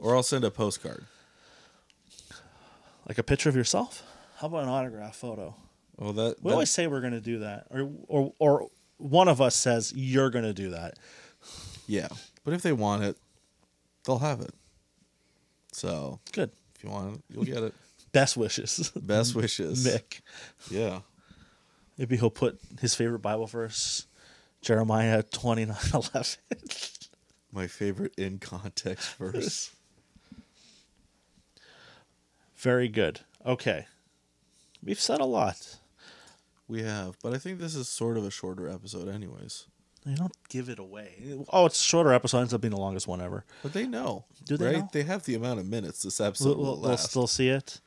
or 0.00 0.16
I'll 0.16 0.22
send 0.22 0.44
a 0.44 0.50
postcard. 0.50 1.04
like 3.08 3.18
a 3.18 3.22
picture 3.22 3.48
of 3.48 3.56
yourself 3.56 4.02
how 4.38 4.46
about 4.46 4.62
an 4.64 4.68
autograph 4.70 5.16
photo 5.16 5.54
Well, 5.96 6.12
that, 6.14 6.36
We 6.42 6.48
that- 6.50 6.54
always 6.54 6.70
say 6.70 6.86
we're 6.86 7.00
going 7.02 7.12
to 7.12 7.20
do 7.20 7.40
that, 7.40 7.66
or 7.70 7.90
or 8.08 8.32
or 8.38 8.68
one 8.96 9.28
of 9.28 9.40
us 9.40 9.54
says 9.54 9.92
you're 9.94 10.30
going 10.30 10.44
to 10.44 10.52
do 10.54 10.70
that. 10.70 10.98
yeah. 11.86 12.08
But 12.44 12.54
if 12.54 12.62
they 12.62 12.72
want 12.72 13.02
it, 13.02 13.16
they'll 14.04 14.18
have 14.18 14.40
it. 14.40 14.54
So 15.72 16.20
Good. 16.32 16.50
if 16.76 16.82
you 16.84 16.90
want 16.90 17.16
it, 17.16 17.22
you'll 17.28 17.44
get 17.44 17.62
it. 17.62 17.74
Best 18.12 18.36
wishes, 18.36 18.90
Best 18.96 19.34
wishes, 19.40 19.86
Mick. 19.86 20.20
Yeah. 20.70 21.00
Maybe 21.98 22.16
he'll 22.16 22.30
put 22.30 22.58
his 22.80 22.94
favorite 22.94 23.20
Bible 23.20 23.46
verse, 23.46 24.06
Jeremiah 24.62 25.22
twenty 25.22 25.66
nine 25.66 25.76
eleven. 25.94 26.24
My 27.52 27.66
favorite 27.66 28.14
in 28.16 28.38
context 28.38 29.16
verse. 29.16 29.74
Very 32.60 32.88
good. 32.88 33.20
Okay, 33.46 33.86
we've 34.84 35.00
said 35.00 35.20
a 35.20 35.24
lot. 35.24 35.78
we 36.68 36.82
have, 36.82 37.16
but 37.22 37.32
I 37.34 37.38
think 37.38 37.58
this 37.58 37.74
is 37.74 37.88
sort 37.88 38.18
of 38.18 38.24
a 38.24 38.30
shorter 38.30 38.68
episode, 38.68 39.08
anyways. 39.08 39.66
You 40.04 40.16
don't 40.16 40.32
give 40.48 40.68
it 40.68 40.78
away. 40.78 41.38
Oh, 41.52 41.66
it's 41.66 41.80
a 41.80 41.84
shorter 41.84 42.12
episode. 42.12 42.38
Ends 42.40 42.54
up 42.54 42.60
being 42.60 42.72
the 42.72 42.80
longest 42.80 43.06
one 43.08 43.20
ever. 43.20 43.44
But 43.62 43.72
they 43.72 43.86
know, 43.86 44.24
Do 44.44 44.56
they 44.56 44.66
right? 44.66 44.76
know? 44.78 44.88
They 44.92 45.02
have 45.02 45.24
the 45.24 45.34
amount 45.34 45.60
of 45.60 45.66
minutes 45.66 46.02
this 46.02 46.20
episode 46.20 46.56
We'll, 46.56 46.76
will 46.76 46.80
we'll 46.80 46.96
still 46.96 47.26
see 47.26 47.48
it. 47.48 47.80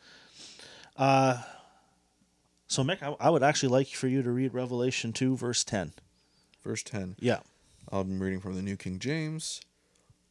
Uh, 0.96 1.42
so 2.68 2.84
Mick, 2.84 3.02
I, 3.02 3.16
I 3.20 3.30
would 3.30 3.44
actually 3.44 3.70
like 3.70 3.88
for 3.90 4.08
you 4.08 4.22
to 4.22 4.32
read 4.32 4.54
Revelation 4.54 5.12
two, 5.14 5.36
verse 5.36 5.64
ten. 5.64 5.94
Verse 6.64 6.84
ten. 6.84 7.16
Yeah. 7.20 7.40
I'm 7.92 8.20
reading 8.20 8.40
from 8.40 8.56
the 8.56 8.62
New 8.62 8.78
King 8.78 8.98
James. 9.00 9.62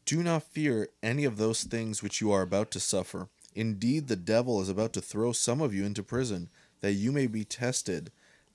Do 0.04 0.22
not 0.22 0.42
fear 0.42 0.88
any 1.02 1.24
of 1.24 1.36
those 1.36 1.62
things 1.62 2.02
which 2.02 2.20
you 2.20 2.32
are 2.32 2.42
about 2.42 2.70
to 2.72 2.80
suffer. 2.80 3.28
Indeed, 3.54 4.08
the 4.08 4.16
devil 4.16 4.60
is 4.60 4.68
about 4.68 4.92
to 4.94 5.00
throw 5.00 5.32
some 5.32 5.60
of 5.60 5.74
you 5.74 5.84
into 5.84 6.02
prison, 6.02 6.48
that 6.80 6.92
you 6.92 7.12
may 7.12 7.26
be 7.26 7.44
tested, 7.44 8.10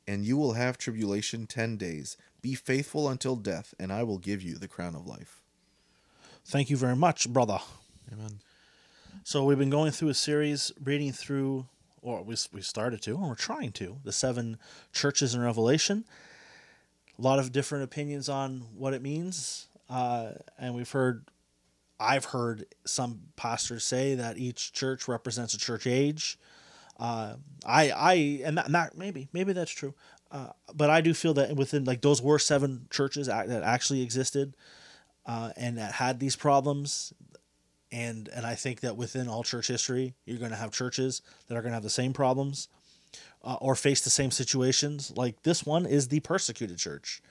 and 0.07 0.25
you 0.25 0.37
will 0.37 0.53
have 0.53 0.77
tribulation 0.77 1.47
ten 1.47 1.77
days. 1.77 2.17
Be 2.41 2.55
faithful 2.55 3.09
until 3.09 3.35
death, 3.35 3.73
and 3.79 3.91
I 3.91 4.03
will 4.03 4.17
give 4.17 4.41
you 4.41 4.55
the 4.55 4.67
crown 4.67 4.95
of 4.95 5.05
life. 5.05 5.41
Thank 6.45 6.69
you 6.69 6.77
very 6.77 6.95
much, 6.95 7.29
brother. 7.29 7.59
Amen. 8.11 8.39
So 9.23 9.43
we've 9.43 9.57
been 9.57 9.69
going 9.69 9.91
through 9.91 10.09
a 10.09 10.13
series, 10.13 10.71
reading 10.81 11.11
through, 11.11 11.65
or 12.01 12.23
we 12.23 12.35
we 12.53 12.61
started 12.61 13.01
to, 13.01 13.15
and 13.15 13.27
we're 13.27 13.35
trying 13.35 13.73
to, 13.73 13.97
the 14.03 14.13
seven 14.13 14.57
churches 14.93 15.35
in 15.35 15.41
Revelation. 15.41 16.05
A 17.19 17.21
lot 17.21 17.39
of 17.39 17.51
different 17.51 17.83
opinions 17.83 18.29
on 18.29 18.67
what 18.77 18.93
it 18.93 19.01
means, 19.01 19.67
uh, 19.89 20.31
and 20.57 20.75
we've 20.75 20.91
heard, 20.91 21.25
I've 21.99 22.25
heard 22.25 22.65
some 22.85 23.21
pastors 23.35 23.83
say 23.83 24.15
that 24.15 24.37
each 24.37 24.71
church 24.73 25.07
represents 25.07 25.53
a 25.53 25.57
church 25.57 25.87
age. 25.87 26.37
Uh, 26.99 27.35
I 27.65 27.91
I 27.91 28.13
and 28.43 28.57
that, 28.57 28.97
maybe 28.97 29.27
maybe 29.33 29.53
that's 29.53 29.71
true, 29.71 29.93
uh, 30.31 30.49
but 30.73 30.89
I 30.89 31.01
do 31.01 31.13
feel 31.13 31.33
that 31.35 31.55
within 31.55 31.83
like 31.83 32.01
those 32.01 32.21
were 32.21 32.39
seven 32.39 32.87
churches 32.89 33.27
that 33.27 33.63
actually 33.63 34.01
existed, 34.01 34.55
uh, 35.25 35.51
and 35.55 35.77
that 35.77 35.93
had 35.93 36.19
these 36.19 36.35
problems 36.35 37.13
and 37.91 38.29
and 38.33 38.45
I 38.45 38.55
think 38.55 38.81
that 38.81 38.97
within 38.97 39.27
all 39.27 39.43
church 39.43 39.67
history, 39.67 40.13
you're 40.25 40.39
going 40.39 40.51
to 40.51 40.57
have 40.57 40.71
churches 40.71 41.21
that 41.47 41.55
are 41.55 41.61
going 41.61 41.71
to 41.71 41.75
have 41.75 41.83
the 41.83 41.89
same 41.89 42.13
problems 42.13 42.67
uh, 43.43 43.57
or 43.61 43.75
face 43.75 44.01
the 44.01 44.09
same 44.09 44.31
situations. 44.31 45.13
Like 45.15 45.43
this 45.43 45.65
one 45.65 45.85
is 45.85 46.07
the 46.07 46.19
persecuted 46.19 46.77
church, 46.77 47.21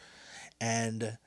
and 0.61 1.18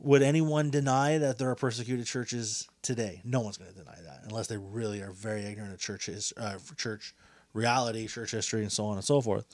would 0.00 0.22
anyone 0.22 0.70
deny 0.70 1.18
that 1.18 1.38
there 1.38 1.50
are 1.50 1.56
persecuted 1.56 2.06
churches 2.06 2.68
today? 2.82 3.20
No 3.24 3.40
one's 3.40 3.56
going 3.56 3.72
to 3.72 3.76
deny 3.76 3.98
that 4.04 4.20
unless 4.24 4.46
they 4.46 4.56
really 4.56 5.00
are 5.00 5.10
very 5.10 5.44
ignorant 5.44 5.72
of 5.72 5.80
churches, 5.80 6.32
uh, 6.36 6.58
church 6.76 7.14
reality, 7.52 8.06
church 8.06 8.30
history, 8.30 8.62
and 8.62 8.70
so 8.70 8.86
on 8.86 8.96
and 8.96 9.04
so 9.04 9.20
forth. 9.20 9.44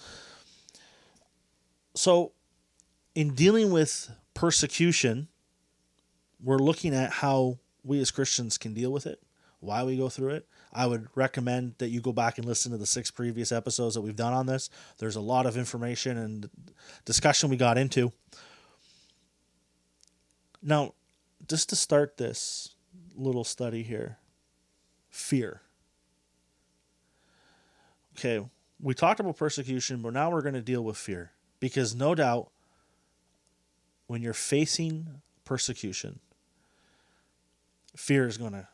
So, 1.95 2.33
in 3.15 3.35
dealing 3.35 3.73
with 3.73 4.11
persecution, 4.35 5.29
we're 6.43 6.59
looking 6.59 6.95
at 6.95 7.11
how 7.11 7.59
we 7.83 8.01
as 8.01 8.11
Christians 8.11 8.59
can 8.59 8.75
deal 8.75 8.93
with 8.93 9.07
it, 9.07 9.23
why 9.61 9.83
we 9.85 9.97
go 9.97 10.09
through 10.09 10.31
it. 10.31 10.49
I 10.73 10.87
would 10.87 11.07
recommend 11.15 11.77
that 11.79 11.89
you 11.89 12.01
go 12.01 12.13
back 12.13 12.37
and 12.37 12.47
listen 12.47 12.73
to 12.73 12.79
the 12.79 12.87
six 12.87 13.11
previous 13.11 13.53
episodes 13.53 13.95
that 13.95 14.01
we've 14.03 14.17
done 14.17 14.33
on 14.33 14.47
this. 14.47 14.69
There's 14.99 15.17
a 15.17 15.21
lot 15.21 15.47
of 15.47 15.57
information 15.57 16.19
and 16.19 16.51
discussion 17.05 17.49
we 17.49 17.57
got 17.57 17.79
into. 17.79 18.13
Now, 20.65 20.95
just 21.47 21.69
to 21.69 21.77
start 21.77 22.17
this 22.17 22.71
little 23.15 23.45
study 23.45 23.83
here 23.83 24.19
fear. 25.11 25.61
Okay, 28.19 28.45
we 28.81 28.95
talked 28.95 29.21
about 29.21 29.37
persecution, 29.37 30.03
but 30.03 30.13
now 30.13 30.31
we're 30.31 30.43
going 30.43 30.55
to 30.55 30.63
deal 30.63 30.83
with 30.83 30.97
fear. 30.97 31.33
Because 31.61 31.95
no 31.95 32.15
doubt, 32.15 32.51
when 34.07 34.23
you're 34.23 34.33
facing 34.33 35.21
persecution, 35.45 36.19
fear 37.97 38.27
is 38.27 38.37
going 38.37 38.53
to 38.53 38.69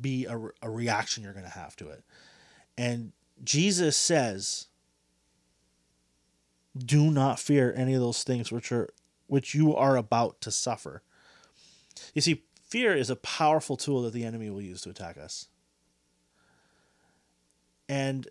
be 0.00 0.24
a, 0.24 0.38
a 0.62 0.70
reaction 0.70 1.22
you're 1.22 1.32
going 1.32 1.44
to 1.44 1.50
have 1.50 1.76
to 1.76 1.88
it. 1.88 2.02
And 2.78 3.12
Jesus 3.42 3.96
says, 3.96 4.66
"Do 6.76 7.10
not 7.10 7.38
fear 7.38 7.72
any 7.76 7.94
of 7.94 8.00
those 8.00 8.22
things 8.24 8.50
which 8.50 8.72
are 8.72 8.88
which 9.26 9.54
you 9.54 9.74
are 9.74 9.96
about 9.96 10.40
to 10.42 10.50
suffer." 10.50 11.02
You 12.14 12.20
see, 12.20 12.44
fear 12.62 12.94
is 12.94 13.10
a 13.10 13.16
powerful 13.16 13.76
tool 13.76 14.02
that 14.02 14.12
the 14.12 14.24
enemy 14.24 14.50
will 14.50 14.60
use 14.60 14.82
to 14.82 14.90
attack 14.90 15.16
us. 15.16 15.48
And 17.88 18.28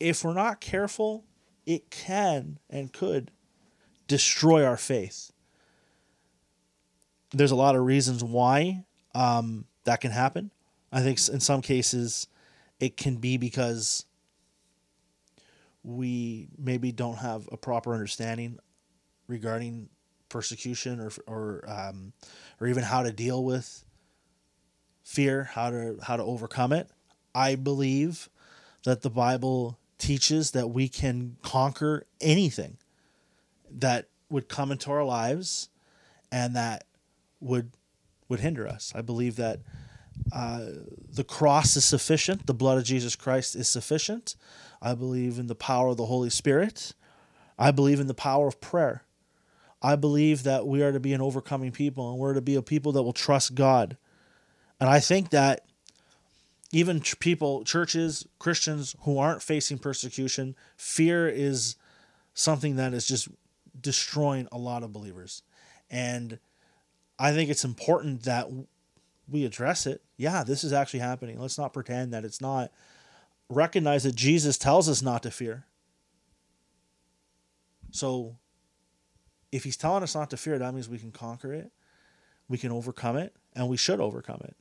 if 0.00 0.24
we're 0.24 0.34
not 0.34 0.60
careful, 0.60 1.24
it 1.66 1.90
can 1.90 2.58
and 2.68 2.92
could 2.92 3.30
destroy 4.08 4.64
our 4.64 4.76
faith. 4.76 5.30
There's 7.30 7.50
a 7.50 7.56
lot 7.56 7.76
of 7.76 7.82
reasons 7.84 8.24
why 8.24 8.84
um, 9.14 9.66
that 9.84 10.00
can 10.00 10.10
happen. 10.10 10.50
I 10.90 11.00
think 11.02 11.18
in 11.28 11.40
some 11.40 11.62
cases 11.62 12.26
it 12.80 12.96
can 12.96 13.16
be 13.16 13.36
because 13.36 14.04
we 15.84 16.48
maybe 16.58 16.92
don't 16.92 17.16
have 17.16 17.48
a 17.50 17.56
proper 17.56 17.94
understanding 17.94 18.58
regarding 19.26 19.88
persecution 20.32 20.98
or 20.98 21.12
or 21.26 21.64
um, 21.68 22.12
or 22.60 22.66
even 22.66 22.82
how 22.82 23.02
to 23.02 23.12
deal 23.12 23.44
with 23.44 23.84
fear, 25.04 25.44
how 25.44 25.70
to 25.70 25.98
how 26.02 26.16
to 26.16 26.22
overcome 26.24 26.72
it. 26.72 26.88
I 27.34 27.54
believe 27.54 28.28
that 28.84 29.02
the 29.02 29.10
Bible 29.10 29.78
teaches 29.98 30.50
that 30.50 30.68
we 30.68 30.88
can 30.88 31.36
conquer 31.42 32.06
anything 32.20 32.78
that 33.70 34.08
would 34.28 34.48
come 34.48 34.72
into 34.72 34.90
our 34.90 35.04
lives 35.04 35.68
and 36.32 36.56
that 36.56 36.84
would 37.40 37.70
would 38.28 38.40
hinder 38.40 38.66
us. 38.66 38.92
I 38.94 39.02
believe 39.02 39.36
that 39.36 39.60
uh, 40.32 40.66
the 41.12 41.24
cross 41.24 41.76
is 41.76 41.84
sufficient. 41.84 42.46
The 42.46 42.54
blood 42.54 42.78
of 42.78 42.84
Jesus 42.84 43.16
Christ 43.16 43.54
is 43.54 43.68
sufficient. 43.68 44.36
I 44.80 44.94
believe 44.94 45.38
in 45.38 45.46
the 45.46 45.54
power 45.54 45.88
of 45.88 45.96
the 45.96 46.06
Holy 46.06 46.30
Spirit. 46.30 46.94
I 47.58 47.70
believe 47.70 48.00
in 48.00 48.06
the 48.06 48.14
power 48.14 48.48
of 48.48 48.60
prayer. 48.60 49.04
I 49.82 49.96
believe 49.96 50.44
that 50.44 50.66
we 50.66 50.82
are 50.82 50.92
to 50.92 51.00
be 51.00 51.12
an 51.12 51.20
overcoming 51.20 51.72
people 51.72 52.10
and 52.10 52.18
we're 52.18 52.34
to 52.34 52.40
be 52.40 52.54
a 52.54 52.62
people 52.62 52.92
that 52.92 53.02
will 53.02 53.12
trust 53.12 53.56
God. 53.56 53.96
And 54.78 54.88
I 54.88 55.00
think 55.00 55.30
that 55.30 55.66
even 56.70 57.00
ch- 57.00 57.18
people, 57.18 57.64
churches, 57.64 58.26
Christians 58.38 58.94
who 59.00 59.18
aren't 59.18 59.42
facing 59.42 59.78
persecution, 59.78 60.54
fear 60.76 61.28
is 61.28 61.76
something 62.32 62.76
that 62.76 62.94
is 62.94 63.06
just 63.06 63.28
destroying 63.78 64.48
a 64.52 64.58
lot 64.58 64.84
of 64.84 64.92
believers. 64.92 65.42
And 65.90 66.38
I 67.18 67.32
think 67.32 67.50
it's 67.50 67.64
important 67.64 68.22
that 68.22 68.48
we 69.28 69.44
address 69.44 69.86
it. 69.86 70.02
Yeah, 70.16 70.44
this 70.44 70.62
is 70.62 70.72
actually 70.72 71.00
happening. 71.00 71.40
Let's 71.40 71.58
not 71.58 71.72
pretend 71.72 72.12
that 72.12 72.24
it's 72.24 72.40
not. 72.40 72.70
Recognize 73.48 74.04
that 74.04 74.14
Jesus 74.14 74.56
tells 74.56 74.88
us 74.88 75.02
not 75.02 75.22
to 75.24 75.30
fear. 75.30 75.66
So 77.90 78.36
if 79.52 79.64
he's 79.64 79.76
telling 79.76 80.02
us 80.02 80.14
not 80.14 80.30
to 80.30 80.36
fear, 80.36 80.58
that 80.58 80.74
means 80.74 80.88
we 80.88 80.98
can 80.98 81.12
conquer 81.12 81.52
it, 81.52 81.70
we 82.48 82.58
can 82.58 82.72
overcome 82.72 83.16
it, 83.16 83.36
and 83.54 83.68
we 83.68 83.76
should 83.76 84.00
overcome 84.00 84.40
it. 84.44 84.56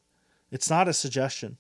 It's 0.51 0.69
not 0.69 0.87
a 0.87 0.93
suggestion. 0.93 1.57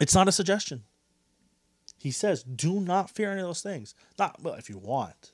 It's 0.00 0.14
not 0.14 0.28
a 0.28 0.32
suggestion. 0.32 0.84
He 1.96 2.10
says, 2.12 2.44
do 2.44 2.80
not 2.80 3.10
fear 3.10 3.32
any 3.32 3.40
of 3.40 3.46
those 3.46 3.62
things. 3.62 3.94
Not, 4.18 4.40
well, 4.42 4.54
if 4.54 4.68
you 4.68 4.78
want. 4.78 5.32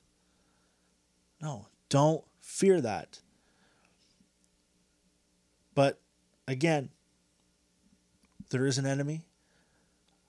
No, 1.41 1.67
don't 1.89 2.23
fear 2.39 2.81
that. 2.81 3.19
But 5.75 6.01
again, 6.47 6.89
there 8.49 8.65
is 8.65 8.77
an 8.77 8.85
enemy, 8.85 9.25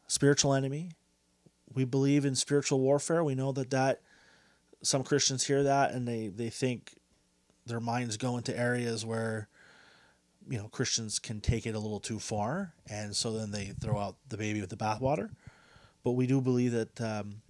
spiritual 0.08 0.52
enemy. 0.52 0.90
We 1.72 1.84
believe 1.84 2.24
in 2.24 2.34
spiritual 2.34 2.80
warfare. 2.80 3.22
We 3.22 3.34
know 3.34 3.52
that 3.52 3.70
that 3.70 4.02
some 4.82 5.02
Christians 5.02 5.46
hear 5.46 5.62
that 5.64 5.92
and 5.92 6.06
they 6.06 6.28
they 6.28 6.50
think 6.50 6.94
their 7.66 7.80
minds 7.80 8.16
go 8.16 8.36
into 8.36 8.56
areas 8.56 9.04
where 9.04 9.48
you 10.48 10.58
know 10.58 10.68
Christians 10.68 11.18
can 11.18 11.40
take 11.40 11.66
it 11.66 11.74
a 11.74 11.78
little 11.78 12.00
too 12.00 12.18
far, 12.18 12.72
and 12.88 13.14
so 13.14 13.32
then 13.32 13.50
they 13.50 13.72
throw 13.80 13.98
out 13.98 14.16
the 14.28 14.36
baby 14.36 14.60
with 14.60 14.70
the 14.70 14.76
bathwater. 14.76 15.30
But 16.04 16.12
we 16.12 16.26
do 16.26 16.40
believe 16.40 16.72
that 16.72 17.00
um, 17.00 17.42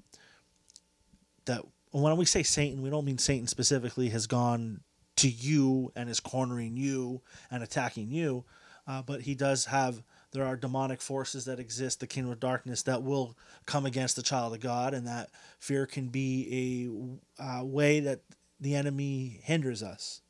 that 1.45 1.63
when 1.91 2.17
we 2.17 2.25
say 2.25 2.43
Satan, 2.43 2.83
we 2.83 2.91
don't 2.91 3.05
mean 3.05 3.19
Satan 3.19 3.47
specifically 3.47 4.09
has 4.11 4.27
gone 4.27 4.81
to 5.17 5.29
you 5.29 5.93
and 5.95 6.09
is 6.09 6.21
cornering 6.21 6.77
you 6.77 7.23
and 7.51 7.63
attacking 7.63 8.11
you, 8.11 8.45
uh, 8.87 9.03
but 9.03 9.23
he 9.23 9.35
does 9.35 9.67
have. 9.67 10.03
There 10.37 10.45
are 10.45 10.55
demonic 10.55 11.01
forces 11.01 11.47
that 11.47 11.59
exist, 11.59 12.01
the 12.01 12.07
kingdom 12.07 12.31
of 12.31 12.41
darkness, 12.41 12.83
that 12.83 13.03
will 13.03 13.39
come 13.65 13.87
against 13.87 14.17
the 14.17 14.23
child 14.23 14.53
of 14.53 14.61
God, 14.61 14.93
and 14.93 15.07
that 15.07 15.31
fear 15.59 15.87
can 15.87 16.09
be 16.09 16.93
a 17.41 17.43
uh, 17.43 17.65
way 17.65 18.01
that 18.01 18.21
the 18.61 18.75
enemy 18.75 19.41
hinders 19.45 19.83
us. 19.83 20.21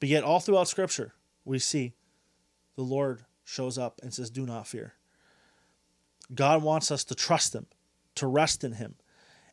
But 0.00 0.10
yet, 0.10 0.22
all 0.22 0.38
throughout 0.38 0.68
Scripture, 0.68 1.14
we 1.46 1.58
see 1.58 1.94
the 2.74 2.82
Lord 2.82 3.24
shows 3.42 3.78
up 3.78 3.98
and 4.02 4.12
says, 4.12 4.28
Do 4.28 4.44
not 4.44 4.66
fear. 4.66 4.96
God 6.34 6.62
wants 6.62 6.90
us 6.90 7.04
to 7.04 7.14
trust 7.14 7.54
Him, 7.54 7.68
to 8.16 8.26
rest 8.26 8.64
in 8.64 8.72
Him. 8.72 8.96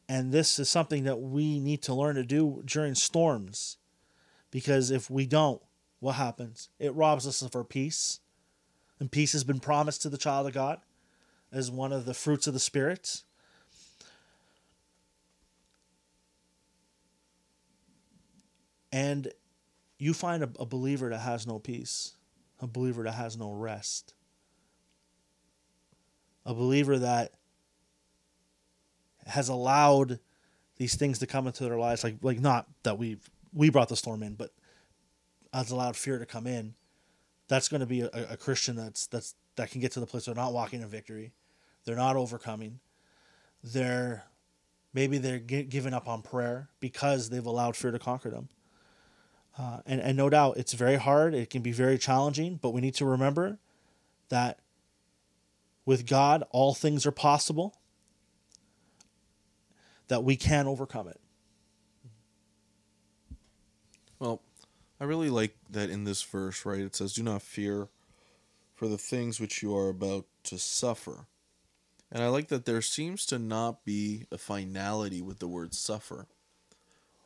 And 0.10 0.34
this 0.34 0.60
is 0.60 0.68
something 0.68 1.06
that 1.06 1.22
we 1.22 1.62
need 1.62 1.84
to 1.84 1.94
learn 1.94 2.16
to 2.16 2.26
do 2.26 2.64
during 2.66 2.96
storms. 2.96 3.78
Because 4.52 4.92
if 4.92 5.10
we 5.10 5.26
don't, 5.26 5.62
what 6.04 6.16
happens? 6.16 6.68
It 6.80 6.94
robs 6.94 7.26
us 7.26 7.42
of 7.42 7.56
our 7.56 7.64
peace. 7.64 8.20
And 9.00 9.10
peace 9.10 9.32
has 9.32 9.46
been 9.46 9.62
promised 9.62 10.02
to 10.02 10.10
the 10.10 10.18
child 10.18 10.46
of 10.48 10.54
God 10.54 10.82
as 11.50 11.72
one 11.72 11.94
of 11.94 12.04
the 12.04 12.14
fruits 12.14 12.46
of 12.46 12.54
the 12.54 12.60
Spirit. 12.60 13.22
And 18.92 19.32
you 19.98 20.14
find 20.14 20.44
a, 20.44 20.50
a 20.60 20.66
believer 20.66 21.10
that 21.10 21.20
has 21.20 21.48
no 21.48 21.58
peace, 21.58 22.16
a 22.60 22.68
believer 22.68 23.04
that 23.04 23.14
has 23.14 23.38
no 23.38 23.54
rest, 23.54 24.14
a 26.46 26.54
believer 26.54 27.00
that 27.00 27.32
has 29.26 29.48
allowed 29.48 30.20
these 30.76 30.96
things 30.96 31.20
to 31.20 31.28
come 31.28 31.48
into 31.48 31.64
their 31.64 31.78
lives, 31.78 32.04
like 32.04 32.18
like 32.22 32.42
not 32.42 32.68
that 32.84 32.98
we 32.98 33.20
we 33.54 33.70
brought 33.70 33.88
the 33.88 33.96
storm 33.96 34.22
in, 34.22 34.34
but 34.34 34.52
has 35.54 35.72
allowed 35.72 35.96
fear 35.96 36.20
to 36.20 36.26
come 36.26 36.48
in. 36.48 36.74
That's 37.48 37.70
going 37.70 37.82
to 37.82 37.86
be 37.86 38.02
a, 38.02 38.10
a 38.32 38.38
Christian 38.38 38.76
that's 38.76 39.08
that's 39.08 39.36
that 39.56 39.70
can 39.70 39.82
get 39.82 39.92
to 39.94 40.00
the 40.00 40.08
place 40.08 40.26
they're 40.26 40.36
not 40.36 40.54
walking 40.54 40.82
in 40.82 40.88
victory, 40.88 41.34
they're 41.86 41.96
not 41.96 42.16
overcoming, 42.16 42.80
they're 43.64 44.26
maybe 44.94 45.18
they're 45.18 45.40
gi- 45.40 45.64
giving 45.64 45.94
up 45.94 46.08
on 46.08 46.22
prayer 46.22 46.70
because 46.80 47.30
they've 47.30 47.46
allowed 47.46 47.76
fear 47.76 47.92
to 47.92 48.00
conquer 48.00 48.30
them. 48.30 48.50
Uh, 49.58 49.80
and, 49.86 50.02
and 50.02 50.18
no 50.18 50.30
doubt 50.30 50.58
it's 50.58 50.74
very 50.74 50.96
hard. 50.96 51.36
It 51.36 51.52
can 51.52 51.62
be 51.62 51.72
very 51.72 52.00
challenging, 52.00 52.58
but 52.60 52.72
we 52.72 52.82
need 52.82 52.96
to 52.96 53.06
remember 53.06 53.60
that 54.30 54.60
with 55.86 56.08
God, 56.08 56.44
all 56.50 56.74
things 56.74 57.06
are 57.06 57.12
possible, 57.12 57.76
that 60.08 60.24
we 60.24 60.36
can 60.36 60.66
overcome 60.66 61.08
it. 61.08 61.20
Well, 64.18 64.42
I 65.04 65.06
really 65.06 65.30
like 65.30 65.58
that 65.70 65.90
in 65.90 66.06
this 66.06 66.24
verse, 66.24 66.66
right? 66.66 66.80
It 66.80 66.96
says, 66.96 67.12
Do 67.12 67.24
not 67.24 67.42
fear 67.42 67.90
for 68.74 68.88
the 68.88 68.98
things 68.98 69.38
which 69.38 69.62
you 69.62 69.76
are 69.76 69.90
about 69.90 70.24
to 70.46 70.58
suffer. 70.58 71.26
And 72.10 72.24
I 72.24 72.30
like 72.30 72.48
that 72.48 72.64
there 72.64 72.82
seems 72.82 73.26
to 73.26 73.38
not 73.38 73.84
be 73.84 74.28
a 74.32 74.38
finality 74.38 75.22
with 75.22 75.40
the 75.40 75.48
word 75.50 75.74
suffer. 75.74 76.28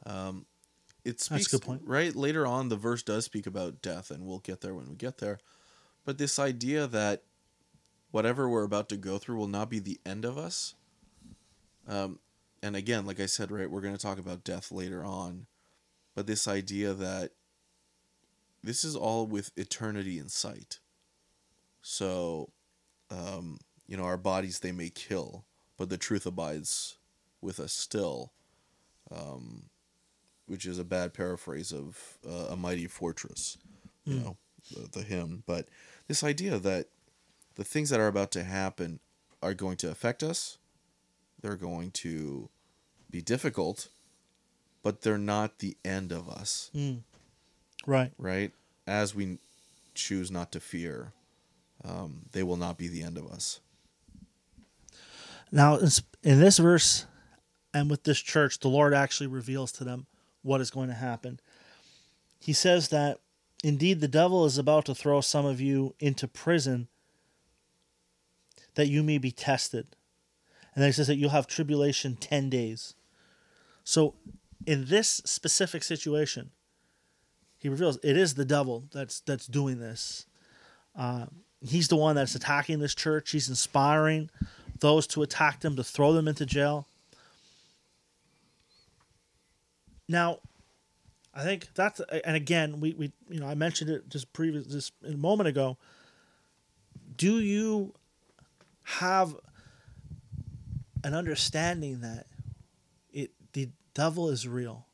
Um, 0.07 0.47
it 1.05 1.21
speaks, 1.21 1.51
That's 1.51 1.53
a 1.53 1.57
good 1.59 1.65
point. 1.67 1.81
right? 1.85 2.15
Later 2.15 2.47
on, 2.47 2.69
the 2.69 2.75
verse 2.75 3.03
does 3.03 3.25
speak 3.25 3.45
about 3.45 3.83
death, 3.83 4.09
and 4.09 4.25
we'll 4.25 4.39
get 4.39 4.61
there 4.61 4.73
when 4.73 4.89
we 4.89 4.95
get 4.95 5.19
there. 5.19 5.37
But 6.03 6.17
this 6.17 6.39
idea 6.39 6.87
that 6.87 7.21
whatever 8.09 8.49
we're 8.49 8.63
about 8.63 8.89
to 8.89 8.97
go 8.97 9.19
through 9.19 9.37
will 9.37 9.47
not 9.47 9.69
be 9.69 9.77
the 9.77 9.99
end 10.03 10.25
of 10.25 10.35
us. 10.35 10.73
Um, 11.87 12.17
and 12.63 12.75
again, 12.75 13.05
like 13.05 13.19
I 13.19 13.27
said, 13.27 13.51
right, 13.51 13.69
we're 13.69 13.81
going 13.81 13.95
to 13.95 14.01
talk 14.01 14.17
about 14.17 14.43
death 14.43 14.71
later 14.71 15.05
on. 15.05 15.45
But 16.15 16.25
this 16.25 16.47
idea 16.47 16.95
that 16.95 17.33
this 18.67 18.83
is 18.83 18.95
all 18.95 19.25
with 19.25 19.51
eternity 19.57 20.19
in 20.19 20.29
sight. 20.29 20.79
So, 21.81 22.49
um, 23.09 23.59
you 23.87 23.95
know, 23.97 24.03
our 24.03 24.17
bodies, 24.17 24.59
they 24.59 24.71
may 24.71 24.89
kill, 24.89 25.45
but 25.77 25.89
the 25.89 25.97
truth 25.97 26.25
abides 26.25 26.97
with 27.41 27.59
us 27.59 27.73
still. 27.73 28.31
Um, 29.09 29.69
which 30.47 30.65
is 30.65 30.79
a 30.79 30.83
bad 30.85 31.13
paraphrase 31.13 31.71
of 31.73 32.17
uh, 32.25 32.47
a 32.51 32.55
mighty 32.55 32.87
fortress, 32.87 33.57
you 34.05 34.15
Mm. 34.15 34.23
know, 34.23 34.37
the, 34.71 34.87
the 34.99 35.03
hymn. 35.03 35.43
But 35.45 35.67
this 36.07 36.23
idea 36.23 36.57
that 36.57 36.87
the 37.55 37.65
things 37.65 37.89
that 37.89 37.99
are 37.99 38.07
about 38.07 38.31
to 38.31 38.43
happen 38.45 38.99
are 39.41 39.53
going 39.53 39.75
to 39.77 39.89
affect 39.91 40.23
us, 40.23 40.57
they're 41.41 41.57
going 41.57 41.91
to 41.91 42.49
be 43.09 43.21
difficult, 43.21 43.89
but 44.83 45.01
they're 45.01 45.17
not 45.17 45.59
the 45.59 45.75
end 45.83 46.11
of 46.13 46.29
us, 46.29 46.71
Mm. 46.73 47.01
Right. 47.87 48.11
right? 48.19 48.51
As 48.85 49.15
we 49.15 49.39
choose 49.95 50.29
not 50.29 50.51
to 50.51 50.59
fear, 50.59 51.13
um, 51.83 52.23
they 52.33 52.43
will 52.43 52.57
not 52.57 52.77
be 52.77 52.87
the 52.87 53.01
end 53.01 53.17
of 53.17 53.25
us. 53.31 53.61
Now, 55.51 55.77
in, 56.23 56.39
this 56.39 56.57
verse 56.57 57.05
and 57.73 57.89
with 57.89 58.03
this 58.03 58.19
church, 58.19 58.59
the 58.59 58.67
Lord 58.67 58.93
actually 58.93 59.27
reveals 59.27 59.71
to 59.73 59.85
them 59.85 60.05
what 60.43 60.59
is 60.59 60.69
going 60.69 60.89
to 60.89 60.93
happen. 60.93 61.39
He 62.39 62.51
says 62.51 62.89
that 62.89 63.19
indeed 63.63 64.01
the 64.01 64.07
devil 64.09 64.45
is 64.45 64.57
about 64.57 64.85
to 64.85 64.95
throw 64.95 65.21
some 65.21 65.45
of 65.45 65.61
you 65.61 65.95
into 65.99 66.27
prison 66.27 66.89
that 68.75 68.89
you 68.89 69.01
may 69.01 69.17
be 69.17 69.31
tested. 69.31 69.87
And 70.75 70.83
then 70.83 70.89
he 70.89 70.93
says 70.93 71.07
that 71.07 71.15
you'll 71.15 71.29
have 71.29 71.47
tribulation 71.47 72.17
10 72.17 72.49
days. 72.49 72.93
So, 73.85 74.15
in 74.65 74.85
this 74.85 75.21
specific 75.23 75.81
situation, 75.81 76.51
he 77.57 77.69
reveals 77.69 77.97
it 78.03 78.17
is 78.17 78.35
the 78.35 78.45
devil 78.45 78.85
that's 78.93 79.19
that's 79.21 79.47
doing 79.47 79.79
this. 79.79 80.25
Uh, 80.95 81.25
he's 81.61 81.87
the 81.87 81.95
one 81.95 82.15
that's 82.15 82.35
attacking 82.35 82.79
this 82.79 82.95
church. 82.95 83.31
He's 83.31 83.49
inspiring 83.49 84.29
those 84.79 85.07
to 85.07 85.23
attack 85.23 85.61
them 85.61 85.75
to 85.75 85.83
throw 85.83 86.13
them 86.13 86.27
into 86.27 86.45
jail. 86.45 86.87
Now, 90.07 90.39
I 91.33 91.43
think 91.43 91.67
that's 91.75 91.99
and 92.25 92.35
again 92.35 92.79
we, 92.79 92.93
we 92.93 93.11
you 93.29 93.39
know 93.39 93.47
I 93.47 93.53
mentioned 93.53 93.89
it 93.89 94.09
just 94.09 94.33
previous 94.33 94.65
just 94.65 94.93
a 95.05 95.11
moment 95.11 95.47
ago. 95.47 95.77
Do 97.15 97.39
you 97.39 97.93
have 98.83 99.35
an 101.03 101.13
understanding 101.13 102.01
that 102.01 102.27
it 103.11 103.31
the 103.53 103.69
devil 103.93 104.29
is 104.29 104.47
real? 104.47 104.86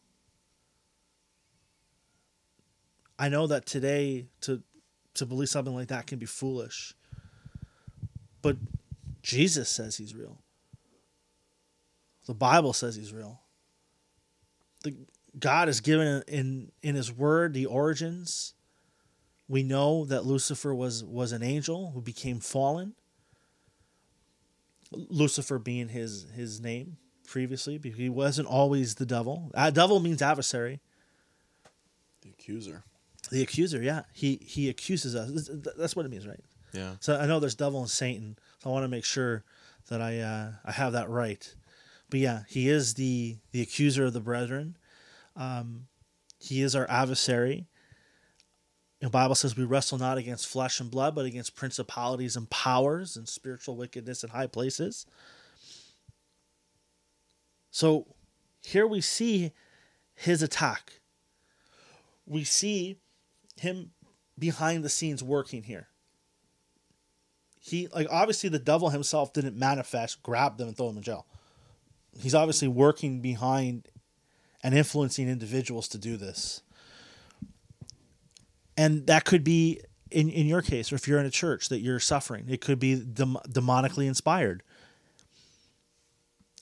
I 3.17 3.29
know 3.29 3.47
that 3.47 3.65
today 3.65 4.27
to 4.41 4.61
to 5.15 5.25
believe 5.25 5.49
something 5.49 5.73
like 5.73 5.89
that 5.89 6.07
can 6.07 6.19
be 6.19 6.25
foolish. 6.25 6.95
But 8.41 8.57
Jesus 9.21 9.69
says 9.69 9.97
he's 9.97 10.15
real. 10.15 10.39
The 12.25 12.33
Bible 12.33 12.73
says 12.73 12.95
he's 12.95 13.13
real. 13.13 13.41
The 14.83 14.95
God 15.39 15.67
has 15.67 15.81
given 15.81 16.23
in 16.27 16.71
in 16.81 16.95
his 16.95 17.11
word 17.11 17.53
the 17.53 17.65
origins. 17.65 18.53
We 19.47 19.63
know 19.63 20.05
that 20.05 20.25
Lucifer 20.25 20.73
was 20.73 21.03
was 21.03 21.31
an 21.31 21.43
angel 21.43 21.91
who 21.93 22.01
became 22.01 22.39
fallen. 22.39 22.93
Lucifer 24.91 25.59
being 25.59 25.89
his 25.89 26.27
his 26.35 26.59
name 26.61 26.97
previously, 27.25 27.77
because 27.77 27.99
he 27.99 28.09
wasn't 28.09 28.47
always 28.47 28.95
the 28.95 29.05
devil. 29.05 29.51
Uh, 29.53 29.71
devil 29.71 29.99
means 29.99 30.21
adversary. 30.21 30.81
The 32.21 32.29
accuser. 32.29 32.83
The 33.31 33.41
accuser, 33.41 33.81
yeah. 33.81 34.03
He 34.13 34.39
he 34.45 34.69
accuses 34.69 35.15
us. 35.15 35.49
That's 35.77 35.95
what 35.95 36.05
it 36.05 36.09
means, 36.09 36.27
right? 36.27 36.43
Yeah. 36.73 36.95
So 36.99 37.17
I 37.17 37.25
know 37.25 37.39
there's 37.39 37.55
devil 37.55 37.79
and 37.79 37.89
Satan, 37.89 38.37
so 38.59 38.69
I 38.69 38.73
want 38.73 38.83
to 38.83 38.89
make 38.89 39.05
sure 39.05 39.43
that 39.89 40.01
I 40.01 40.19
uh, 40.19 40.51
I 40.65 40.71
have 40.71 40.93
that 40.93 41.09
right. 41.09 41.53
But 42.09 42.19
yeah, 42.19 42.41
he 42.47 42.69
is 42.69 42.95
the 42.95 43.37
the 43.51 43.61
accuser 43.61 44.05
of 44.05 44.13
the 44.13 44.19
brethren. 44.19 44.77
Um, 45.35 45.87
he 46.39 46.61
is 46.61 46.75
our 46.75 46.89
adversary. 46.89 47.67
The 48.99 49.09
Bible 49.09 49.35
says 49.35 49.57
we 49.57 49.65
wrestle 49.65 49.97
not 49.97 50.17
against 50.17 50.47
flesh 50.47 50.79
and 50.79 50.89
blood, 50.89 51.15
but 51.15 51.25
against 51.25 51.55
principalities 51.55 52.35
and 52.35 52.49
powers 52.49 53.17
and 53.17 53.27
spiritual 53.27 53.75
wickedness 53.75 54.23
in 54.23 54.29
high 54.29 54.47
places. 54.47 55.05
So 57.69 58.07
here 58.61 58.87
we 58.87 59.01
see 59.01 59.51
his 60.15 60.41
attack. 60.41 61.01
We 62.25 62.43
see 62.43 62.97
him 63.59 63.91
behind 64.37 64.83
the 64.83 64.89
scenes 64.89 65.23
working 65.23 65.63
here. 65.63 65.87
He 67.59 67.87
like 67.87 68.07
obviously 68.11 68.49
the 68.49 68.59
devil 68.59 68.89
himself 68.89 69.31
didn't 69.33 69.57
manifest, 69.57 70.21
grab 70.21 70.57
them 70.57 70.67
and 70.67 70.77
throw 70.77 70.87
them 70.87 70.97
in 70.97 71.03
jail. 71.03 71.25
He's 72.19 72.35
obviously 72.35 72.67
working 72.67 73.21
behind 73.21 73.87
and 74.61 74.73
influencing 74.73 75.29
individuals 75.29 75.87
to 75.89 75.97
do 75.97 76.17
this. 76.17 76.61
And 78.77 79.07
that 79.07 79.23
could 79.23 79.43
be 79.43 79.81
in, 80.09 80.29
in 80.29 80.47
your 80.47 80.61
case, 80.61 80.91
or 80.91 80.95
if 80.95 81.07
you're 81.07 81.19
in 81.19 81.25
a 81.25 81.31
church 81.31 81.69
that 81.69 81.79
you're 81.79 81.99
suffering, 81.99 82.45
it 82.47 82.61
could 82.61 82.79
be 82.79 82.95
dem- 82.95 83.37
demonically 83.49 84.07
inspired. 84.07 84.63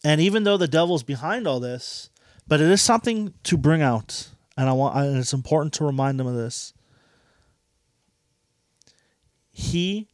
And 0.03 0.19
even 0.19 0.43
though 0.43 0.57
the 0.57 0.67
devil's 0.67 1.03
behind 1.03 1.47
all 1.47 1.59
this, 1.59 2.09
but 2.47 2.59
it 2.59 2.69
is 2.69 2.81
something 2.81 3.33
to 3.43 3.57
bring 3.57 3.81
out, 3.81 4.29
and 4.57 4.67
I 4.67 4.73
want, 4.73 4.97
and 4.97 5.17
it's 5.17 5.33
important 5.33 5.73
to 5.75 5.83
remind 5.83 6.19
them 6.19 6.27
of 6.27 6.35
this. 6.35 6.73
He 9.51 10.09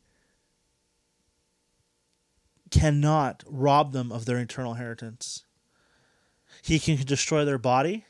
cannot 2.70 3.44
rob 3.48 3.92
them 3.94 4.12
of 4.12 4.26
their 4.26 4.38
eternal 4.38 4.74
inheritance. 4.74 5.46
He 6.62 6.80
can 6.80 6.98
destroy 6.98 7.46
their 7.46 7.58
body 7.58 8.06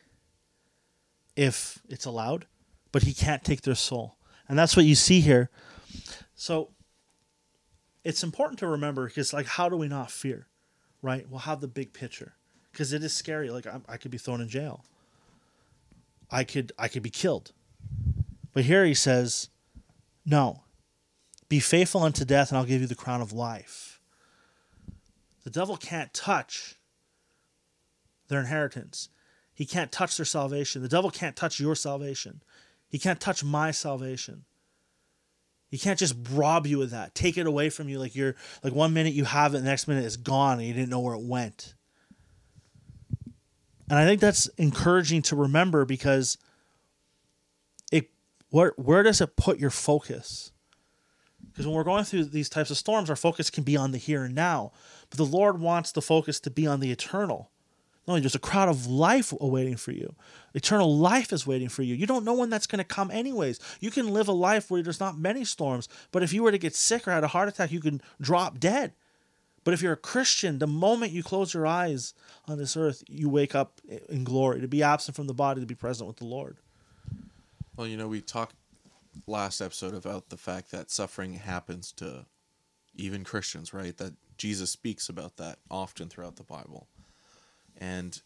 if 1.35 1.81
it's 1.89 2.05
allowed, 2.05 2.47
but 2.91 3.03
he 3.03 3.13
can't 3.13 3.43
take 3.43 3.61
their 3.61 3.75
soul. 3.75 4.17
And 4.49 4.57
that's 4.57 4.75
what 4.75 4.85
you 4.85 4.95
see 4.95 5.19
here. 5.19 5.49
So 6.35 6.69
it's 8.03 8.23
important 8.23 8.59
to 8.59 8.67
remember 8.67 9.07
because, 9.07 9.33
like, 9.33 9.45
how 9.45 9.69
do 9.69 9.75
we 9.75 9.87
not 9.87 10.09
fear, 10.09 10.47
right? 11.01 11.29
We'll 11.29 11.39
have 11.41 11.61
the 11.61 11.67
big 11.67 11.93
picture 11.93 12.35
because 12.71 12.93
it 12.93 13.03
is 13.03 13.13
scary. 13.13 13.49
Like, 13.49 13.67
I, 13.67 13.81
I 13.89 13.97
could 13.97 14.11
be 14.11 14.17
thrown 14.17 14.41
in 14.41 14.47
jail. 14.47 14.85
I 16.31 16.43
could 16.43 16.71
I 16.77 16.87
could 16.87 17.03
be 17.03 17.09
killed. 17.09 17.51
But 18.53 18.65
here 18.65 18.85
he 18.85 18.93
says, 18.93 19.49
"No. 20.25 20.63
Be 21.49 21.59
faithful 21.59 22.03
unto 22.03 22.25
death 22.25 22.49
and 22.49 22.57
I'll 22.57 22.65
give 22.65 22.81
you 22.81 22.87
the 22.87 22.95
crown 22.95 23.21
of 23.21 23.31
life." 23.31 23.99
The 25.43 25.49
devil 25.49 25.77
can't 25.77 26.13
touch 26.13 26.75
their 28.27 28.39
inheritance. 28.41 29.09
He 29.53 29.65
can't 29.65 29.91
touch 29.91 30.17
their 30.17 30.25
salvation. 30.25 30.81
The 30.81 30.89
devil 30.89 31.09
can't 31.09 31.35
touch 31.35 31.59
your 31.59 31.75
salvation. 31.75 32.43
He 32.89 32.99
can't 32.99 33.19
touch 33.19 33.43
my 33.43 33.71
salvation. 33.71 34.45
He 35.69 35.77
can't 35.77 35.99
just 35.99 36.15
rob 36.31 36.65
you 36.65 36.81
of 36.81 36.91
that, 36.91 37.13
take 37.13 37.37
it 37.37 37.45
away 37.45 37.69
from 37.69 37.89
you 37.89 37.99
like 37.99 38.15
you're 38.15 38.35
like 38.63 38.73
one 38.73 38.93
minute 38.93 39.13
you 39.13 39.25
have 39.25 39.53
it, 39.53 39.59
the 39.59 39.63
next 39.63 39.87
minute 39.87 40.05
it's 40.05 40.15
gone 40.15 40.59
and 40.59 40.67
you 40.67 40.73
didn't 40.73 40.89
know 40.89 40.99
where 40.99 41.15
it 41.15 41.23
went. 41.23 41.73
And 43.89 43.97
I 43.97 44.05
think 44.05 44.21
that's 44.21 44.47
encouraging 44.57 45.23
to 45.23 45.35
remember 45.35 45.85
because 45.85 46.37
it 47.91 48.09
where 48.49 48.73
where 48.77 49.03
does 49.03 49.21
it 49.21 49.35
put 49.35 49.59
your 49.59 49.69
focus? 49.69 50.51
Because 51.57 51.65
when 51.65 51.75
we're 51.75 51.83
going 51.83 52.03
through 52.03 52.25
these 52.25 52.49
types 52.49 52.69
of 52.69 52.77
storms, 52.77 53.09
our 53.09 53.15
focus 53.15 53.49
can 53.49 53.63
be 53.63 53.75
on 53.75 53.91
the 53.91 53.97
here 53.97 54.23
and 54.23 54.35
now. 54.35 54.71
But 55.09 55.17
the 55.17 55.25
Lord 55.25 55.59
wants 55.59 55.91
the 55.91 56.03
focus 56.03 56.39
to 56.41 56.51
be 56.51 56.67
on 56.67 56.81
the 56.81 56.91
eternal. 56.91 57.49
No, 58.07 58.19
there's 58.19 58.35
a 58.35 58.39
crown 58.39 58.69
of 58.69 58.85
life 58.85 59.33
awaiting 59.41 59.75
for 59.75 59.91
you. 59.91 60.13
Eternal 60.53 60.95
life 60.95 61.33
is 61.33 61.47
waiting 61.47 61.67
for 61.67 61.81
you. 61.81 61.95
You 61.95 62.05
don't 62.05 62.23
know 62.23 62.35
when 62.35 62.51
that's 62.51 62.67
going 62.67 62.77
to 62.77 62.83
come, 62.83 63.09
anyways. 63.09 63.59
You 63.79 63.89
can 63.89 64.13
live 64.13 64.27
a 64.27 64.33
life 64.33 64.69
where 64.69 64.83
there's 64.83 64.99
not 64.99 65.17
many 65.17 65.43
storms, 65.43 65.89
but 66.11 66.21
if 66.21 66.31
you 66.31 66.43
were 66.43 66.51
to 66.51 66.59
get 66.59 66.75
sick 66.75 67.07
or 67.07 67.11
had 67.11 67.23
a 67.23 67.29
heart 67.29 67.49
attack, 67.49 67.71
you 67.71 67.81
can 67.81 68.03
drop 68.21 68.59
dead. 68.59 68.93
But 69.63 69.73
if 69.73 69.81
you're 69.81 69.93
a 69.93 69.97
Christian, 69.97 70.59
the 70.59 70.67
moment 70.67 71.11
you 71.11 71.23
close 71.23 71.55
your 71.55 71.65
eyes 71.65 72.13
on 72.47 72.59
this 72.59 72.77
earth, 72.77 73.03
you 73.09 73.29
wake 73.29 73.55
up 73.55 73.81
in 74.09 74.23
glory. 74.23 74.61
To 74.61 74.67
be 74.67 74.83
absent 74.83 75.15
from 75.15 75.25
the 75.25 75.33
body, 75.33 75.59
to 75.59 75.65
be 75.65 75.73
present 75.73 76.07
with 76.07 76.17
the 76.17 76.25
Lord. 76.25 76.57
Well, 77.75 77.87
you 77.87 77.97
know, 77.97 78.07
we 78.07 78.21
talked 78.21 78.55
last 79.25 79.61
episode 79.61 79.93
about 79.93 80.29
the 80.29 80.37
fact 80.37 80.71
that 80.71 80.91
suffering 80.91 81.35
happens 81.35 81.91
to 81.93 82.25
even 82.95 83.23
Christians, 83.23 83.73
right? 83.73 83.95
That 83.97 84.13
Jesus 84.37 84.71
speaks 84.71 85.09
about 85.09 85.37
that 85.37 85.59
often 85.69 86.09
throughout 86.09 86.35
the 86.35 86.43
Bible. 86.43 86.87
And 87.77 88.21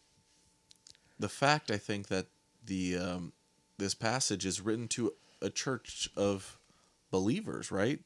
the 1.18 1.28
fact 1.28 1.70
I 1.70 1.76
think 1.76 2.08
that 2.08 2.26
the 2.64 2.96
um, 2.96 3.32
this 3.78 3.94
passage 3.94 4.46
is 4.46 4.60
written 4.60 4.88
to 4.88 5.12
a 5.40 5.50
church 5.50 6.08
of 6.16 6.58
believers, 7.10 7.70
right? 7.70 8.00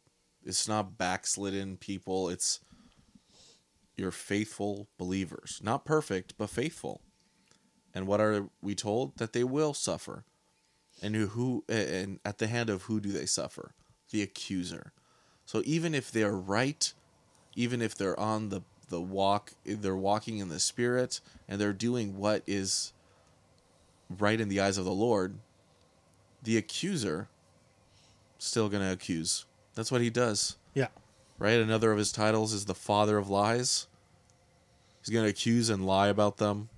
It's 0.44 0.68
not 0.68 0.96
backslidden 0.96 1.76
people. 1.76 2.28
It's 2.28 2.60
your 3.96 4.10
faithful 4.10 4.88
believers, 4.98 5.60
not 5.62 5.84
perfect, 5.84 6.34
but 6.36 6.50
faithful. 6.50 7.00
And 7.94 8.06
what 8.06 8.20
are 8.20 8.48
we 8.60 8.74
told 8.74 9.16
that 9.16 9.32
they 9.32 9.44
will 9.44 9.72
suffer? 9.72 10.24
And 11.02 11.14
who 11.14 11.64
and 11.68 12.20
at 12.24 12.38
the 12.38 12.46
hand 12.46 12.70
of 12.70 12.82
who 12.82 13.00
do 13.00 13.12
they 13.12 13.26
suffer? 13.26 13.72
The 14.10 14.22
accuser. 14.22 14.92
So 15.44 15.62
even 15.64 15.94
if 15.94 16.10
they're 16.10 16.36
right, 16.36 16.92
even 17.54 17.82
if 17.82 17.94
they're 17.94 18.18
on 18.18 18.48
the 18.48 18.62
the 18.88 19.00
walk 19.00 19.52
they're 19.64 19.96
walking 19.96 20.38
in 20.38 20.48
the 20.48 20.60
spirit 20.60 21.20
and 21.48 21.60
they're 21.60 21.72
doing 21.72 22.16
what 22.16 22.42
is 22.46 22.92
right 24.18 24.40
in 24.40 24.48
the 24.48 24.60
eyes 24.60 24.78
of 24.78 24.84
the 24.84 24.92
Lord, 24.92 25.38
the 26.42 26.56
accuser 26.56 27.28
still 28.38 28.68
going 28.68 28.82
to 28.82 28.92
accuse. 28.92 29.44
That's 29.74 29.90
what 29.90 30.00
he 30.00 30.10
does. 30.10 30.56
Yeah. 30.74 30.88
Right? 31.38 31.58
Another 31.60 31.92
of 31.92 31.98
his 31.98 32.12
titles 32.12 32.52
is 32.52 32.64
the 32.64 32.74
father 32.74 33.18
of 33.18 33.28
lies. 33.28 33.88
He's 35.00 35.12
going 35.12 35.24
to 35.24 35.30
accuse 35.30 35.68
and 35.70 35.84
lie 35.84 36.08
about 36.08 36.38
them. 36.38 36.68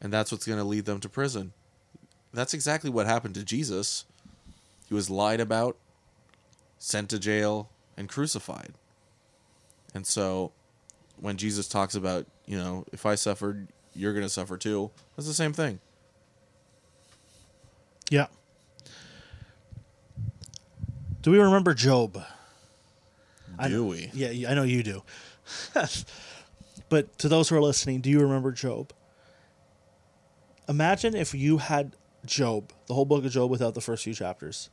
And 0.00 0.12
that's 0.12 0.30
what's 0.30 0.46
going 0.46 0.58
to 0.58 0.64
lead 0.64 0.84
them 0.84 1.00
to 1.00 1.08
prison. 1.08 1.52
That's 2.32 2.54
exactly 2.54 2.90
what 2.90 3.06
happened 3.06 3.34
to 3.36 3.44
Jesus. 3.44 4.04
He 4.88 4.94
was 4.94 5.08
lied 5.10 5.40
about 5.40 5.76
sent 6.78 7.10
to 7.10 7.18
jail, 7.18 7.70
and 7.96 8.08
crucified. 8.08 8.74
And 9.94 10.06
so 10.06 10.52
when 11.18 11.36
Jesus 11.36 11.68
talks 11.68 11.94
about, 11.94 12.26
you 12.46 12.58
know, 12.58 12.84
if 12.92 13.06
I 13.06 13.14
suffered, 13.14 13.68
you're 13.94 14.12
going 14.12 14.24
to 14.24 14.30
suffer 14.30 14.56
too, 14.56 14.90
that's 15.16 15.26
the 15.26 15.34
same 15.34 15.52
thing. 15.52 15.80
Yeah. 18.10 18.26
Do 21.22 21.30
we 21.30 21.38
remember 21.38 21.74
Job? 21.74 22.22
I- 23.58 23.68
Do 23.68 23.86
we? 23.86 24.10
Yeah, 24.12 24.50
I 24.50 24.54
know 24.54 24.62
you 24.62 24.82
do. 24.82 25.02
but 26.88 27.18
to 27.18 27.28
those 27.28 27.48
who 27.48 27.56
are 27.56 27.62
listening, 27.62 28.00
do 28.00 28.10
you 28.10 28.20
remember 28.20 28.52
Job? 28.52 28.92
Imagine 30.68 31.16
if 31.16 31.34
you 31.34 31.58
had 31.58 31.96
Job, 32.26 32.72
the 32.86 32.94
whole 32.94 33.04
book 33.04 33.24
of 33.24 33.32
Job 33.32 33.50
without 33.50 33.74
the 33.74 33.80
first 33.80 34.04
few 34.04 34.14
chapters. 34.14 34.70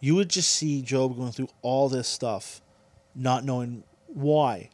You 0.00 0.14
would 0.16 0.28
just 0.28 0.50
see 0.50 0.82
Job 0.82 1.16
going 1.16 1.32
through 1.32 1.48
all 1.62 1.88
this 1.88 2.08
stuff, 2.08 2.60
not 3.14 3.44
knowing 3.44 3.84
why. 4.06 4.70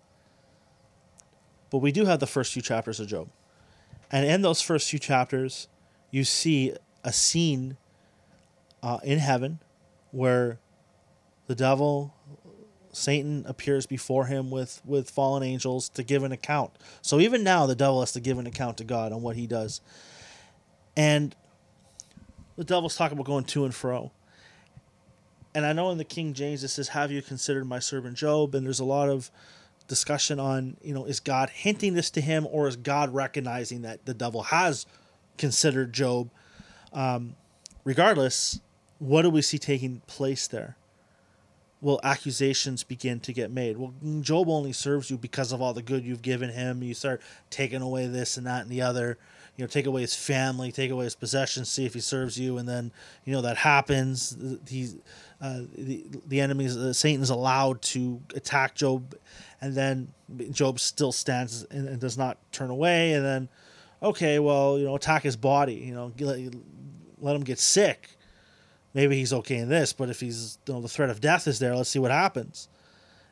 But 1.70 1.78
we 1.78 1.92
do 1.92 2.06
have 2.06 2.20
the 2.20 2.26
first 2.26 2.52
few 2.52 2.62
chapters 2.62 2.98
of 2.98 3.08
Job. 3.08 3.28
And 4.10 4.26
in 4.26 4.42
those 4.42 4.62
first 4.62 4.88
few 4.88 4.98
chapters, 4.98 5.68
you 6.10 6.24
see 6.24 6.74
a 7.04 7.12
scene 7.12 7.76
uh, 8.82 8.98
in 9.04 9.18
heaven 9.18 9.60
where 10.10 10.58
the 11.46 11.54
devil 11.54 12.14
Satan 12.92 13.44
appears 13.46 13.86
before 13.86 14.26
him 14.26 14.50
with 14.50 14.80
with 14.84 15.10
fallen 15.10 15.42
angels 15.42 15.88
to 15.90 16.02
give 16.02 16.22
an 16.22 16.32
account. 16.32 16.72
So 17.02 17.20
even 17.20 17.44
now 17.44 17.66
the 17.66 17.74
devil 17.74 18.00
has 18.00 18.12
to 18.12 18.20
give 18.20 18.38
an 18.38 18.46
account 18.46 18.78
to 18.78 18.84
God 18.84 19.12
on 19.12 19.22
what 19.22 19.36
he 19.36 19.46
does. 19.46 19.80
And 20.96 21.34
the 22.58 22.64
devil's 22.64 22.96
talking 22.96 23.16
about 23.16 23.24
going 23.24 23.44
to 23.44 23.64
and 23.64 23.74
fro. 23.74 24.10
And 25.54 25.64
I 25.64 25.72
know 25.72 25.90
in 25.90 25.98
the 25.98 26.04
King 26.04 26.34
James 26.34 26.64
it 26.64 26.68
says, 26.68 26.88
Have 26.88 27.12
you 27.12 27.22
considered 27.22 27.64
my 27.66 27.78
servant 27.78 28.16
Job? 28.16 28.54
And 28.54 28.66
there's 28.66 28.80
a 28.80 28.84
lot 28.84 29.08
of 29.08 29.30
discussion 29.86 30.40
on, 30.40 30.76
you 30.82 30.92
know, 30.92 31.04
is 31.04 31.20
God 31.20 31.50
hinting 31.50 31.94
this 31.94 32.10
to 32.10 32.20
him 32.20 32.46
or 32.50 32.66
is 32.66 32.74
God 32.74 33.14
recognizing 33.14 33.82
that 33.82 34.04
the 34.06 34.12
devil 34.12 34.42
has 34.42 34.86
considered 35.38 35.92
Job? 35.92 36.30
Um, 36.92 37.36
regardless, 37.84 38.60
what 38.98 39.22
do 39.22 39.30
we 39.30 39.40
see 39.40 39.58
taking 39.58 40.02
place 40.08 40.48
there? 40.48 40.76
Well, 41.80 42.00
accusations 42.02 42.82
begin 42.82 43.20
to 43.20 43.32
get 43.32 43.52
made. 43.52 43.78
Well, 43.78 43.94
Job 44.20 44.48
only 44.48 44.72
serves 44.72 45.12
you 45.12 45.16
because 45.16 45.52
of 45.52 45.62
all 45.62 45.74
the 45.74 45.82
good 45.82 46.04
you've 46.04 46.22
given 46.22 46.50
him. 46.50 46.82
You 46.82 46.92
start 46.92 47.22
taking 47.50 47.82
away 47.82 48.08
this 48.08 48.36
and 48.36 48.48
that 48.48 48.62
and 48.62 48.70
the 48.70 48.82
other. 48.82 49.16
You 49.58 49.64
know, 49.64 49.68
take 49.68 49.84
away 49.84 50.00
his 50.00 50.14
family, 50.14 50.72
take 50.72 50.90
away 50.90 51.04
his 51.04 51.14
possessions, 51.14 51.68
see 51.68 51.84
if 51.84 51.92
he 51.92 52.00
serves 52.00 52.38
you, 52.38 52.56
and 52.56 52.66
then 52.66 52.90
you 53.26 53.34
know 53.34 53.42
that 53.42 53.58
happens. 53.58 54.34
He's 54.66 54.96
uh, 55.42 55.62
the 55.76 56.06
the 56.26 56.40
enemies. 56.40 56.76
Uh, 56.76 56.94
Satan's 56.94 57.28
allowed 57.28 57.82
to 57.82 58.22
attack 58.34 58.74
Job, 58.74 59.14
and 59.60 59.74
then 59.74 60.14
Job 60.50 60.80
still 60.80 61.12
stands 61.12 61.66
and, 61.70 61.86
and 61.86 62.00
does 62.00 62.16
not 62.16 62.38
turn 62.52 62.70
away. 62.70 63.12
And 63.12 63.24
then, 63.24 63.48
okay, 64.02 64.38
well, 64.38 64.78
you 64.78 64.86
know, 64.86 64.94
attack 64.94 65.24
his 65.24 65.36
body. 65.36 65.74
You 65.74 65.94
know, 65.94 66.12
let, 66.18 66.38
let 67.20 67.36
him 67.36 67.42
get 67.42 67.58
sick 67.58 68.10
maybe 68.94 69.16
he's 69.16 69.32
okay 69.32 69.56
in 69.56 69.68
this, 69.68 69.92
but 69.92 70.08
if 70.08 70.20
he's 70.20 70.58
you 70.66 70.74
know 70.74 70.80
the 70.80 70.88
threat 70.88 71.10
of 71.10 71.20
death 71.20 71.46
is 71.46 71.58
there, 71.58 71.74
let's 71.76 71.90
see 71.90 71.98
what 71.98 72.10
happens. 72.10 72.68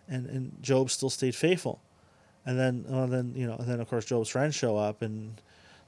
And 0.09 0.27
and 0.27 0.63
Job 0.63 0.91
still 0.91 1.11
stayed 1.11 1.35
faithful, 1.35 1.81
and 2.45 2.59
then 2.59 2.85
well, 2.89 3.07
then 3.07 3.33
you 3.35 3.47
know 3.47 3.57
and 3.57 3.69
then 3.69 3.81
of 3.81 3.89
course 3.89 4.05
Job's 4.05 4.29
friends 4.29 4.55
show 4.55 4.77
up 4.77 5.03
and 5.03 5.41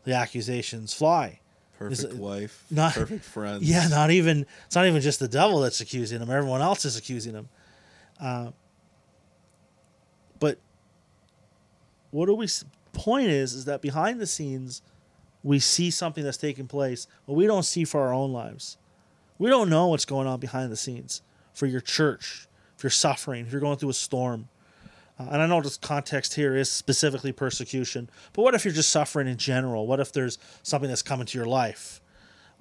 the 0.09 0.14
accusations 0.14 0.94
fly. 0.94 1.38
Perfect 1.79 2.14
wife, 2.14 2.64
not- 2.71 2.94
perfect 2.94 3.25
friends. 3.37 3.62
Yeah, 3.62 3.87
not 3.88 4.11
even 4.11 4.47
it's 4.66 4.75
not 4.75 4.87
even 4.87 5.01
just 5.01 5.21
the 5.21 5.29
devil 5.29 5.61
that's 5.61 5.81
accusing 5.81 6.21
him; 6.21 6.31
everyone 6.31 6.61
else 6.61 6.85
is 6.85 6.97
accusing 6.97 7.35
him. 7.35 7.49
Uh, 8.21 8.51
but 10.40 10.59
what 12.11 12.27
do 12.27 12.35
we? 12.35 12.49
Point 12.94 13.29
is, 13.29 13.53
is 13.53 13.66
that 13.66 13.81
behind 13.81 14.18
the 14.18 14.27
scenes, 14.27 14.83
we 15.44 15.61
see 15.61 15.90
something 15.90 16.25
that's 16.25 16.38
taking 16.38 16.66
place, 16.66 17.07
but 17.27 17.35
we 17.35 17.47
don't 17.47 17.62
see 17.64 17.85
for 17.85 18.01
our 18.01 18.12
own 18.12 18.33
lives. 18.33 18.77
We 19.38 19.49
don't 19.49 19.68
know 19.68 19.87
what's 19.88 20.07
going 20.07 20.27
on 20.27 20.40
behind 20.40 20.73
the 20.73 20.77
scenes 20.77 21.23
for 21.53 21.66
your 21.66 21.81
church, 21.83 22.49
if 22.77 22.83
you're 22.83 22.90
suffering, 22.90 23.47
if 23.47 23.53
you're 23.53 23.61
going 23.61 23.77
through 23.79 23.90
a 23.90 23.94
storm. 23.94 24.49
Uh, 25.18 25.28
and 25.33 25.42
I 25.42 25.46
know 25.46 25.61
this 25.61 25.76
context 25.76 26.35
here 26.35 26.57
is 26.57 26.70
specifically 26.70 27.33
persecution, 27.33 28.09
but 28.33 28.42
what 28.42 28.54
if 28.54 28.64
you're 28.64 28.74
just 28.74 28.90
suffering 28.90 29.26
in 29.26 29.37
general? 29.37 29.87
What 29.87 30.00
if 30.00 30.12
there's 30.12 30.38
something 30.62 30.88
that's 30.88 31.02
coming 31.02 31.26
to 31.26 31.38
your 31.38 31.46
life? 31.46 32.00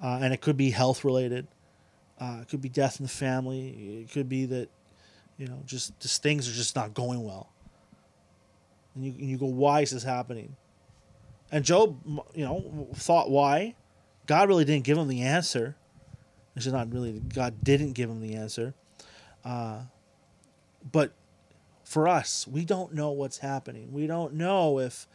Uh, 0.02 0.18
and 0.22 0.34
it 0.34 0.40
could 0.40 0.56
be 0.56 0.70
health 0.70 1.04
related, 1.04 1.46
uh, 2.20 2.38
it 2.42 2.48
could 2.48 2.60
be 2.60 2.68
death 2.68 2.98
in 3.00 3.04
the 3.04 3.10
family, 3.10 4.02
it 4.02 4.10
could 4.10 4.28
be 4.28 4.46
that, 4.46 4.68
you 5.36 5.46
know, 5.46 5.62
just, 5.66 5.98
just 6.00 6.22
things 6.22 6.48
are 6.48 6.52
just 6.52 6.74
not 6.74 6.94
going 6.94 7.22
well. 7.22 7.52
And 8.94 9.04
you, 9.04 9.12
and 9.12 9.28
you 9.28 9.38
go, 9.38 9.46
why 9.46 9.80
is 9.82 9.92
this 9.92 10.02
happening? 10.02 10.56
And 11.50 11.64
Job, 11.64 11.98
you 12.34 12.44
know, 12.44 12.88
thought 12.94 13.30
why. 13.30 13.74
God 14.26 14.48
really 14.48 14.64
didn't 14.64 14.84
give 14.84 14.98
him 14.98 15.08
the 15.08 15.22
answer. 15.22 15.76
It's 16.54 16.66
not 16.66 16.92
really 16.92 17.12
God 17.12 17.62
didn't 17.62 17.92
give 17.92 18.10
him 18.10 18.20
the 18.20 18.34
answer. 18.34 18.74
Uh, 19.44 19.82
but 20.90 21.12
for 21.88 22.06
us, 22.06 22.46
we 22.46 22.66
don't 22.66 22.92
know 22.92 23.10
what's 23.12 23.38
happening. 23.38 23.94
We 23.94 24.06
don't 24.06 24.34
know 24.34 24.78
if, 24.78 25.06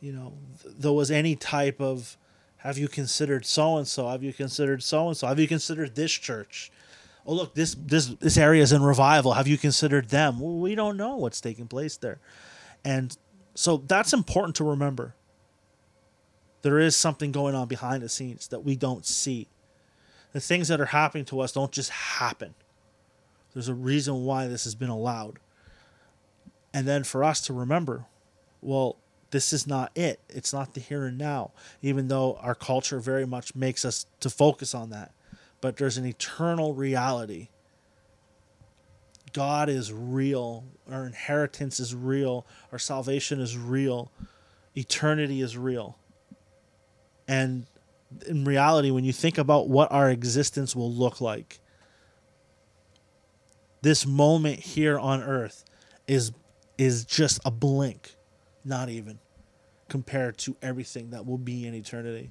you 0.00 0.10
know, 0.10 0.32
th- 0.62 0.74
there 0.78 0.92
was 0.92 1.10
any 1.10 1.36
type 1.36 1.82
of, 1.82 2.16
have 2.56 2.78
you 2.78 2.88
considered 2.88 3.44
so 3.44 3.76
and 3.76 3.86
so? 3.86 4.08
Have 4.08 4.22
you 4.22 4.32
considered 4.32 4.82
so 4.82 5.08
and 5.08 5.16
so? 5.16 5.26
Have 5.26 5.38
you 5.38 5.46
considered 5.46 5.94
this 5.94 6.12
church? 6.12 6.72
Oh 7.26 7.34
look, 7.34 7.54
this 7.54 7.76
this 7.86 8.06
this 8.06 8.36
area 8.36 8.62
is 8.62 8.72
in 8.72 8.82
revival. 8.82 9.32
Have 9.32 9.46
you 9.46 9.58
considered 9.58 10.08
them? 10.08 10.40
Well, 10.40 10.56
we 10.56 10.74
don't 10.74 10.96
know 10.96 11.16
what's 11.16 11.40
taking 11.40 11.68
place 11.68 11.96
there, 11.96 12.18
and 12.84 13.16
so 13.54 13.78
that's 13.78 14.12
important 14.12 14.56
to 14.56 14.64
remember. 14.64 15.14
There 16.60 16.78
is 16.78 16.96
something 16.96 17.32
going 17.32 17.54
on 17.54 17.66
behind 17.66 18.02
the 18.02 18.10
scenes 18.10 18.48
that 18.48 18.60
we 18.60 18.76
don't 18.76 19.06
see 19.06 19.48
the 20.32 20.40
things 20.40 20.68
that 20.68 20.80
are 20.80 20.86
happening 20.86 21.24
to 21.26 21.40
us 21.40 21.52
don't 21.52 21.72
just 21.72 21.90
happen. 21.90 22.54
There's 23.54 23.68
a 23.68 23.74
reason 23.74 24.24
why 24.24 24.48
this 24.48 24.64
has 24.64 24.74
been 24.74 24.90
allowed. 24.90 25.38
And 26.74 26.88
then 26.88 27.04
for 27.04 27.22
us 27.22 27.40
to 27.42 27.52
remember, 27.52 28.06
well, 28.60 28.96
this 29.30 29.52
is 29.52 29.64
not 29.64 29.96
it. 29.96 30.20
It's 30.28 30.52
not 30.52 30.74
the 30.74 30.80
here 30.80 31.06
and 31.06 31.16
now, 31.16 31.52
even 31.80 32.08
though 32.08 32.36
our 32.42 32.56
culture 32.56 32.98
very 32.98 33.24
much 33.24 33.54
makes 33.54 33.84
us 33.84 34.06
to 34.20 34.28
focus 34.28 34.74
on 34.74 34.90
that. 34.90 35.12
But 35.60 35.76
there's 35.76 35.96
an 35.96 36.04
eternal 36.04 36.74
reality. 36.74 37.48
God 39.32 39.68
is 39.68 39.92
real. 39.92 40.64
Our 40.90 41.06
inheritance 41.06 41.78
is 41.78 41.94
real. 41.94 42.44
Our 42.72 42.78
salvation 42.80 43.40
is 43.40 43.56
real. 43.56 44.10
Eternity 44.76 45.40
is 45.40 45.56
real. 45.56 45.96
And 47.28 47.66
in 48.26 48.44
reality, 48.44 48.90
when 48.90 49.04
you 49.04 49.12
think 49.12 49.38
about 49.38 49.68
what 49.68 49.92
our 49.92 50.10
existence 50.10 50.74
will 50.74 50.92
look 50.92 51.20
like, 51.20 51.60
this 53.82 54.04
moment 54.04 54.58
here 54.58 54.98
on 54.98 55.22
earth 55.22 55.64
is 56.08 56.32
is 56.78 57.04
just 57.04 57.40
a 57.44 57.50
blink, 57.50 58.16
not 58.64 58.88
even 58.88 59.18
compared 59.88 60.38
to 60.38 60.56
everything 60.62 61.10
that 61.10 61.26
will 61.26 61.38
be 61.38 61.66
in 61.66 61.74
eternity. 61.74 62.30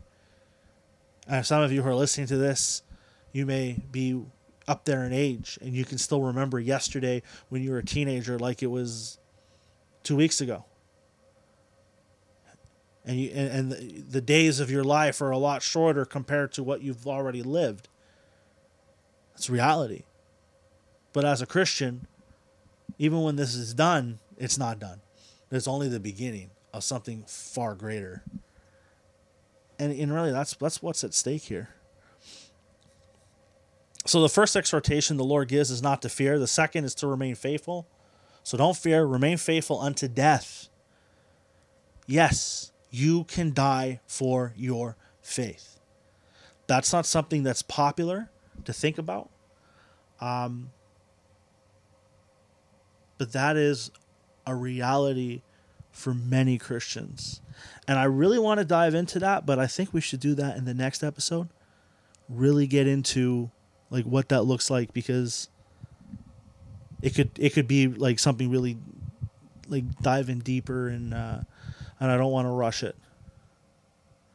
And 1.28 1.46
some 1.46 1.62
of 1.62 1.72
you 1.72 1.82
who 1.82 1.90
are 1.90 1.96
listening 1.96 2.28
to 2.28 2.38
this, 2.38 2.84
you 3.32 3.46
may 3.46 3.78
be 3.92 4.22
up 4.68 4.86
there 4.86 5.04
in 5.04 5.14
age 5.14 5.58
and 5.62 5.74
you 5.74 5.86
can 5.86 5.98
still 5.98 6.22
remember 6.22 6.60
yesterday 6.60 7.22
when 7.50 7.62
you 7.62 7.72
were 7.72 7.78
a 7.78 7.86
teenager 7.86 8.40
like 8.40 8.64
it 8.64 8.68
was 8.68 9.20
two 10.04 10.16
weeks 10.16 10.42
ago. 10.42 10.66
And 13.06 13.20
you 13.20 13.32
and, 13.34 13.50
and 13.50 13.72
the, 13.72 14.02
the 14.02 14.22
days 14.22 14.60
of 14.60 14.72
your 14.72 14.84
life 14.84 15.22
are 15.22 15.32
a 15.32 15.38
lot 15.38 15.62
shorter 15.62 16.06
compared 16.06 16.54
to 16.54 16.64
what 16.64 16.82
you've 16.82 17.06
already 17.06 17.44
lived. 17.44 17.90
It's 19.36 19.50
reality. 19.50 20.04
But 21.12 21.26
as 21.26 21.42
a 21.42 21.46
christian 21.46 22.08
even 22.98 23.22
when 23.22 23.36
this 23.36 23.56
is 23.56 23.74
done 23.74 24.20
it's 24.38 24.58
not 24.58 24.80
done. 24.80 25.02
It's 25.52 25.68
only 25.68 25.88
the 25.88 26.00
beginning 26.00 26.50
of 26.74 26.84
something 26.84 27.26
far 27.28 27.76
greater. 27.76 28.24
And, 29.80 29.92
and 29.92 30.14
really 30.14 30.32
that's 30.32 30.56
that's 30.56 30.82
what's 30.82 31.04
at 31.04 31.14
stake 31.14 31.44
here. 31.44 31.70
So 34.06 34.22
the 34.22 34.30
first 34.30 34.56
exhortation 34.56 35.18
the 35.18 35.24
lord 35.24 35.48
gives 35.48 35.72
is 35.72 35.82
not 35.82 36.02
to 36.02 36.10
fear. 36.10 36.40
The 36.40 36.48
second 36.48 36.86
is 36.86 36.96
to 36.96 37.08
remain 37.08 37.36
faithful. 37.36 37.88
So 38.44 38.58
don't 38.58 38.76
fear. 38.76 39.06
Remain 39.06 39.38
faithful 39.38 39.80
unto 39.80 40.08
death. 40.08 40.70
Yes 42.06 42.74
you 42.94 43.24
can 43.24 43.52
die 43.52 44.00
for 44.06 44.54
your 44.56 44.96
faith. 45.24 45.80
That's 46.68 46.94
not 46.94 47.08
something 47.08 47.42
that's 47.42 47.64
popular 47.64 48.30
to 48.66 48.72
think 48.72 49.00
about. 49.00 49.32
Um, 50.22 50.70
but 53.18 53.34
that 53.34 53.58
is 53.58 53.90
a 54.46 54.56
reality 54.56 55.42
for 55.92 56.14
many 56.14 56.58
Christians. 56.58 57.42
And 57.88 58.00
I 58.00 58.06
really 58.06 58.40
want 58.40 58.60
to 58.60 58.66
dive 58.66 58.96
into 58.96 59.20
that, 59.20 59.46
but 59.46 59.60
I 59.60 59.68
think 59.68 59.94
we 59.94 60.02
should 60.02 60.20
do 60.20 60.36
that 60.36 60.58
in 60.58 60.66
the 60.66 60.74
next 60.74 61.04
episode. 61.04 61.50
Really 62.30 62.68
get 62.68 62.88
into 62.88 63.52
like 63.90 64.06
what 64.06 64.30
that 64.30 64.44
looks 64.44 64.70
like 64.70 64.94
because 64.94 65.50
it 67.02 67.14
could 67.14 67.32
it 67.38 67.54
could 67.54 67.68
be 67.68 67.88
like 67.88 68.18
something 68.18 68.50
really 68.50 68.78
like 69.68 69.84
diving 70.02 70.40
deeper 70.40 70.88
and 70.88 71.14
uh, 71.14 71.42
and 72.00 72.12
I 72.12 72.18
don't 72.18 72.32
want 72.32 72.48
to 72.48 72.52
rush 72.52 72.82
it. 72.82 72.96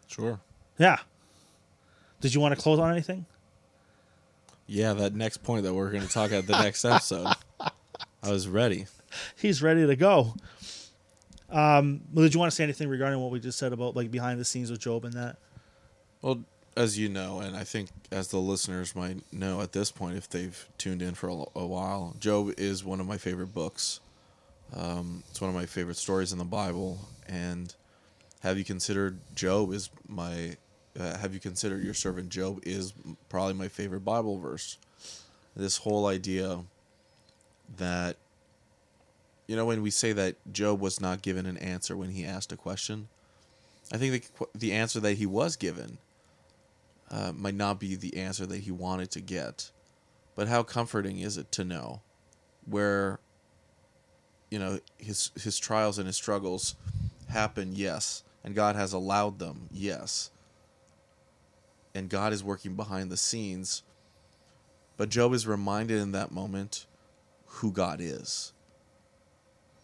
Sure. 0.06 0.40
Yeah. 0.78 0.98
Did 2.20 2.34
you 2.34 2.40
want 2.40 2.54
to 2.54 2.60
close 2.60 2.78
on 2.78 2.90
anything? 2.90 3.26
Yeah, 4.66 4.92
that 4.94 5.14
next 5.14 5.38
point 5.38 5.64
that 5.64 5.72
we're 5.72 5.90
going 5.90 6.06
to 6.06 6.12
talk 6.12 6.30
at 6.30 6.46
the 6.46 6.60
next 6.60 6.84
episode. 6.84 7.28
I 8.22 8.30
was 8.30 8.48
ready. 8.48 8.86
He's 9.36 9.62
ready 9.62 9.86
to 9.86 9.96
go. 9.96 10.34
Um, 11.50 12.02
well, 12.12 12.24
did 12.24 12.34
you 12.34 12.40
want 12.40 12.52
to 12.52 12.56
say 12.56 12.64
anything 12.64 12.88
regarding 12.88 13.20
what 13.20 13.30
we 13.30 13.40
just 13.40 13.58
said 13.58 13.72
about 13.72 13.96
like 13.96 14.10
behind 14.10 14.38
the 14.38 14.44
scenes 14.44 14.70
with 14.70 14.80
Job 14.80 15.04
and 15.04 15.14
that? 15.14 15.36
Well, 16.20 16.44
as 16.76 16.98
you 16.98 17.08
know, 17.08 17.40
and 17.40 17.56
I 17.56 17.64
think 17.64 17.88
as 18.12 18.28
the 18.28 18.38
listeners 18.38 18.94
might 18.94 19.32
know 19.32 19.60
at 19.60 19.72
this 19.72 19.90
point, 19.90 20.16
if 20.16 20.28
they've 20.28 20.68
tuned 20.78 21.02
in 21.02 21.14
for 21.14 21.28
a, 21.28 21.44
a 21.56 21.66
while, 21.66 22.14
Job 22.20 22.52
is 22.58 22.84
one 22.84 23.00
of 23.00 23.06
my 23.06 23.18
favorite 23.18 23.52
books. 23.54 24.00
Um, 24.74 25.22
it's 25.30 25.40
one 25.40 25.48
of 25.48 25.56
my 25.56 25.66
favorite 25.66 25.96
stories 25.96 26.32
in 26.32 26.38
the 26.38 26.44
Bible. 26.44 26.98
And 27.26 27.74
have 28.40 28.58
you 28.58 28.64
considered 28.64 29.18
Job 29.34 29.72
is 29.72 29.90
my? 30.06 30.56
Uh, 30.98 31.16
have 31.18 31.32
you 31.32 31.40
considered 31.40 31.82
your 31.84 31.94
servant 31.94 32.28
Job 32.28 32.60
is 32.64 32.92
probably 33.28 33.54
my 33.54 33.68
favorite 33.68 34.04
Bible 34.04 34.38
verse. 34.38 34.78
This 35.54 35.78
whole 35.78 36.06
idea 36.06 36.60
that 37.76 38.16
you 39.48 39.56
know 39.56 39.64
when 39.64 39.82
we 39.82 39.90
say 39.90 40.12
that 40.12 40.36
Job 40.52 40.80
was 40.80 41.00
not 41.00 41.22
given 41.22 41.46
an 41.46 41.56
answer 41.56 41.96
when 41.96 42.10
he 42.10 42.24
asked 42.24 42.52
a 42.52 42.56
question, 42.56 43.08
I 43.92 43.96
think 43.96 44.30
the 44.38 44.46
the 44.54 44.72
answer 44.72 45.00
that 45.00 45.14
he 45.14 45.26
was 45.26 45.56
given 45.56 45.98
uh, 47.10 47.32
might 47.34 47.54
not 47.54 47.80
be 47.80 47.96
the 47.96 48.18
answer 48.18 48.46
that 48.46 48.58
he 48.58 48.70
wanted 48.70 49.10
to 49.12 49.20
get. 49.20 49.70
But 50.36 50.46
how 50.46 50.62
comforting 50.62 51.18
is 51.18 51.36
it 51.36 51.50
to 51.52 51.64
know 51.64 52.02
where 52.66 53.18
you 54.50 54.58
know 54.58 54.80
his 54.98 55.30
his 55.42 55.58
trials 55.58 55.98
and 55.98 56.06
his 56.06 56.16
struggles 56.16 56.76
happen, 57.28 57.72
yes, 57.74 58.22
and 58.44 58.54
God 58.54 58.76
has 58.76 58.92
allowed 58.92 59.38
them, 59.38 59.68
yes. 59.72 60.30
And 61.94 62.10
God 62.10 62.32
is 62.34 62.44
working 62.44 62.74
behind 62.74 63.10
the 63.10 63.16
scenes. 63.16 63.82
But 64.98 65.08
Job 65.08 65.32
is 65.32 65.46
reminded 65.46 66.00
in 66.00 66.12
that 66.12 66.30
moment 66.30 66.86
who 67.46 67.72
God 67.72 68.00
is. 68.00 68.52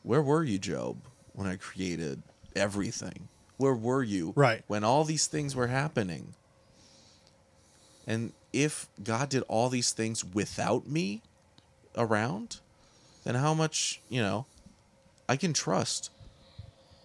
Where 0.04 0.22
were 0.22 0.44
you, 0.44 0.58
Job, 0.58 0.98
when 1.32 1.46
I 1.48 1.56
created 1.56 2.22
everything? 2.54 3.28
Where 3.56 3.74
were 3.74 4.02
you 4.02 4.34
Right. 4.36 4.62
when 4.66 4.84
all 4.84 5.04
these 5.04 5.26
things 5.26 5.56
were 5.56 5.68
happening? 5.68 6.34
And 8.06 8.34
if 8.52 8.86
God 9.02 9.30
did 9.30 9.42
all 9.48 9.70
these 9.70 9.92
things 9.92 10.22
without 10.22 10.86
me 10.86 11.22
around, 11.96 12.60
then 13.24 13.34
how 13.36 13.54
much, 13.54 14.02
you 14.10 14.20
know, 14.20 14.44
I 15.26 15.36
can 15.36 15.54
trust 15.54 16.10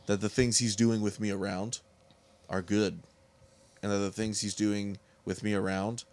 that 0.07 0.19
the 0.19 0.27
things 0.27 0.57
he's 0.57 0.75
doing 0.75 1.01
with 1.01 1.21
me 1.21 1.31
around 1.31 1.79
are 2.49 2.61
good 2.61 2.99
and 3.81 3.91
that 3.93 3.99
the 3.99 4.11
things 4.11 4.41
he's 4.41 4.55
doing 4.55 4.97
with 5.23 5.41
me 5.41 5.53
around 5.53 6.03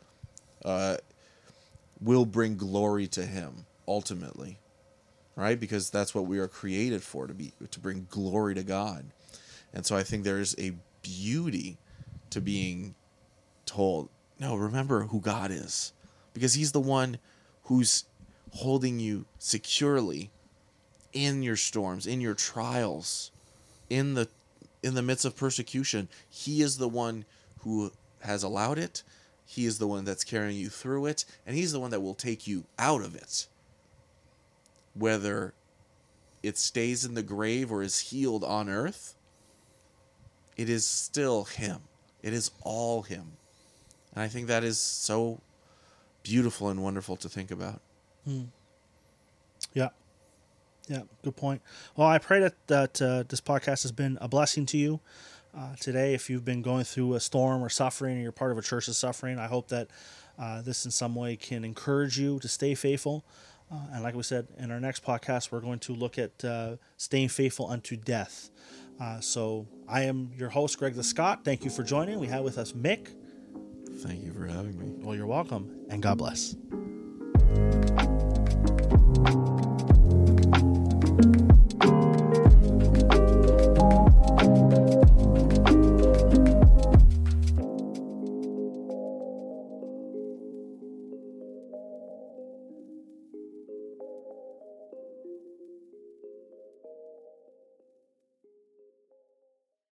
uh, 0.64 0.98
will 2.00 2.26
bring 2.26 2.56
glory 2.56 3.08
to 3.08 3.26
him 3.26 3.66
ultimately 3.88 4.58
right? 5.36 5.60
Because 5.60 5.90
that's 5.90 6.14
what 6.14 6.26
we 6.26 6.38
are 6.38 6.48
created 6.48 7.02
for 7.02 7.26
to 7.26 7.34
be 7.34 7.52
to 7.70 7.78
bring 7.78 8.06
glory 8.10 8.54
to 8.54 8.64
god. 8.64 9.06
And 9.72 9.84
so 9.84 9.94
i 9.96 10.02
think 10.02 10.24
there's 10.24 10.56
a 10.58 10.72
beauty 11.02 11.76
to 12.30 12.40
being 12.40 12.94
told 13.66 14.08
no 14.40 14.56
remember 14.56 15.04
who 15.04 15.20
god 15.20 15.50
is. 15.50 15.92
Because 16.32 16.54
he's 16.54 16.72
the 16.72 16.80
one 16.80 17.18
who's 17.64 18.04
holding 18.52 18.98
you 18.98 19.26
securely 19.38 20.30
in 21.12 21.42
your 21.42 21.56
storms 21.56 22.06
in 22.06 22.20
your 22.20 22.34
trials 22.34 23.30
in 23.88 24.14
the 24.14 24.28
in 24.82 24.94
the 24.94 25.02
midst 25.02 25.24
of 25.24 25.36
persecution. 25.36 26.08
He 26.28 26.62
is 26.62 26.78
the 26.78 26.88
one 26.88 27.24
who 27.60 27.92
has 28.20 28.42
allowed 28.42 28.78
it. 28.78 29.02
He 29.44 29.66
is 29.66 29.78
the 29.78 29.86
one 29.86 30.04
that's 30.04 30.24
carrying 30.24 30.56
you 30.56 30.68
through 30.68 31.06
it. 31.06 31.24
And 31.46 31.56
he's 31.56 31.72
the 31.72 31.80
one 31.80 31.90
that 31.90 32.00
will 32.00 32.14
take 32.14 32.46
you 32.46 32.64
out 32.78 33.02
of 33.02 33.14
it 33.14 33.46
whether 34.98 35.54
it 36.42 36.56
stays 36.58 37.04
in 37.04 37.14
the 37.14 37.22
grave 37.22 37.70
or 37.72 37.82
is 37.82 37.98
healed 37.98 38.44
on 38.44 38.68
earth 38.68 39.14
it 40.56 40.68
is 40.68 40.86
still 40.86 41.44
him 41.44 41.80
it 42.22 42.32
is 42.32 42.50
all 42.62 43.02
him 43.02 43.32
and 44.14 44.22
i 44.22 44.28
think 44.28 44.46
that 44.46 44.64
is 44.64 44.78
so 44.78 45.40
beautiful 46.22 46.68
and 46.68 46.82
wonderful 46.82 47.16
to 47.16 47.28
think 47.28 47.50
about 47.50 47.80
Yeah. 49.74 49.90
Yeah, 50.88 51.02
good 51.22 51.36
point. 51.36 51.62
Well, 51.96 52.06
I 52.06 52.18
pray 52.18 52.40
that 52.40 52.54
that 52.68 53.02
uh, 53.02 53.24
this 53.28 53.40
podcast 53.40 53.82
has 53.82 53.92
been 53.92 54.18
a 54.20 54.28
blessing 54.28 54.66
to 54.66 54.78
you 54.78 55.00
uh, 55.56 55.74
today. 55.80 56.14
If 56.14 56.30
you've 56.30 56.44
been 56.44 56.62
going 56.62 56.84
through 56.84 57.14
a 57.14 57.20
storm 57.20 57.62
or 57.62 57.68
suffering, 57.68 58.18
or 58.18 58.22
you're 58.22 58.32
part 58.32 58.52
of 58.52 58.58
a 58.58 58.62
church 58.62 58.86
that's 58.86 58.98
suffering, 58.98 59.38
I 59.38 59.46
hope 59.48 59.68
that 59.68 59.88
uh, 60.38 60.62
this 60.62 60.84
in 60.84 60.92
some 60.92 61.14
way 61.16 61.34
can 61.34 61.64
encourage 61.64 62.18
you 62.18 62.38
to 62.38 62.48
stay 62.48 62.74
faithful. 62.74 63.24
Uh, 63.70 63.76
and 63.92 64.02
like 64.02 64.14
we 64.14 64.22
said 64.22 64.46
in 64.58 64.70
our 64.70 64.80
next 64.80 65.04
podcast, 65.04 65.50
we're 65.50 65.60
going 65.60 65.80
to 65.80 65.92
look 65.92 66.18
at 66.18 66.44
uh, 66.44 66.76
staying 66.96 67.28
faithful 67.28 67.68
unto 67.68 67.96
death. 67.96 68.50
Uh, 69.00 69.20
so 69.20 69.66
I 69.88 70.02
am 70.02 70.30
your 70.36 70.48
host, 70.50 70.78
Greg 70.78 70.94
the 70.94 71.02
Scott. 71.04 71.44
Thank 71.44 71.64
you 71.64 71.70
for 71.70 71.82
joining. 71.82 72.18
We 72.18 72.28
have 72.28 72.44
with 72.44 72.58
us 72.58 72.72
Mick. 72.72 73.08
thank 73.98 74.22
you 74.24 74.32
for 74.32 74.46
having 74.46 74.78
me 74.78 75.04
Well, 75.04 75.14
you're 75.16 75.26
welcome, 75.26 75.84
and 75.90 76.02
God 76.02 76.18
bless. 76.18 76.56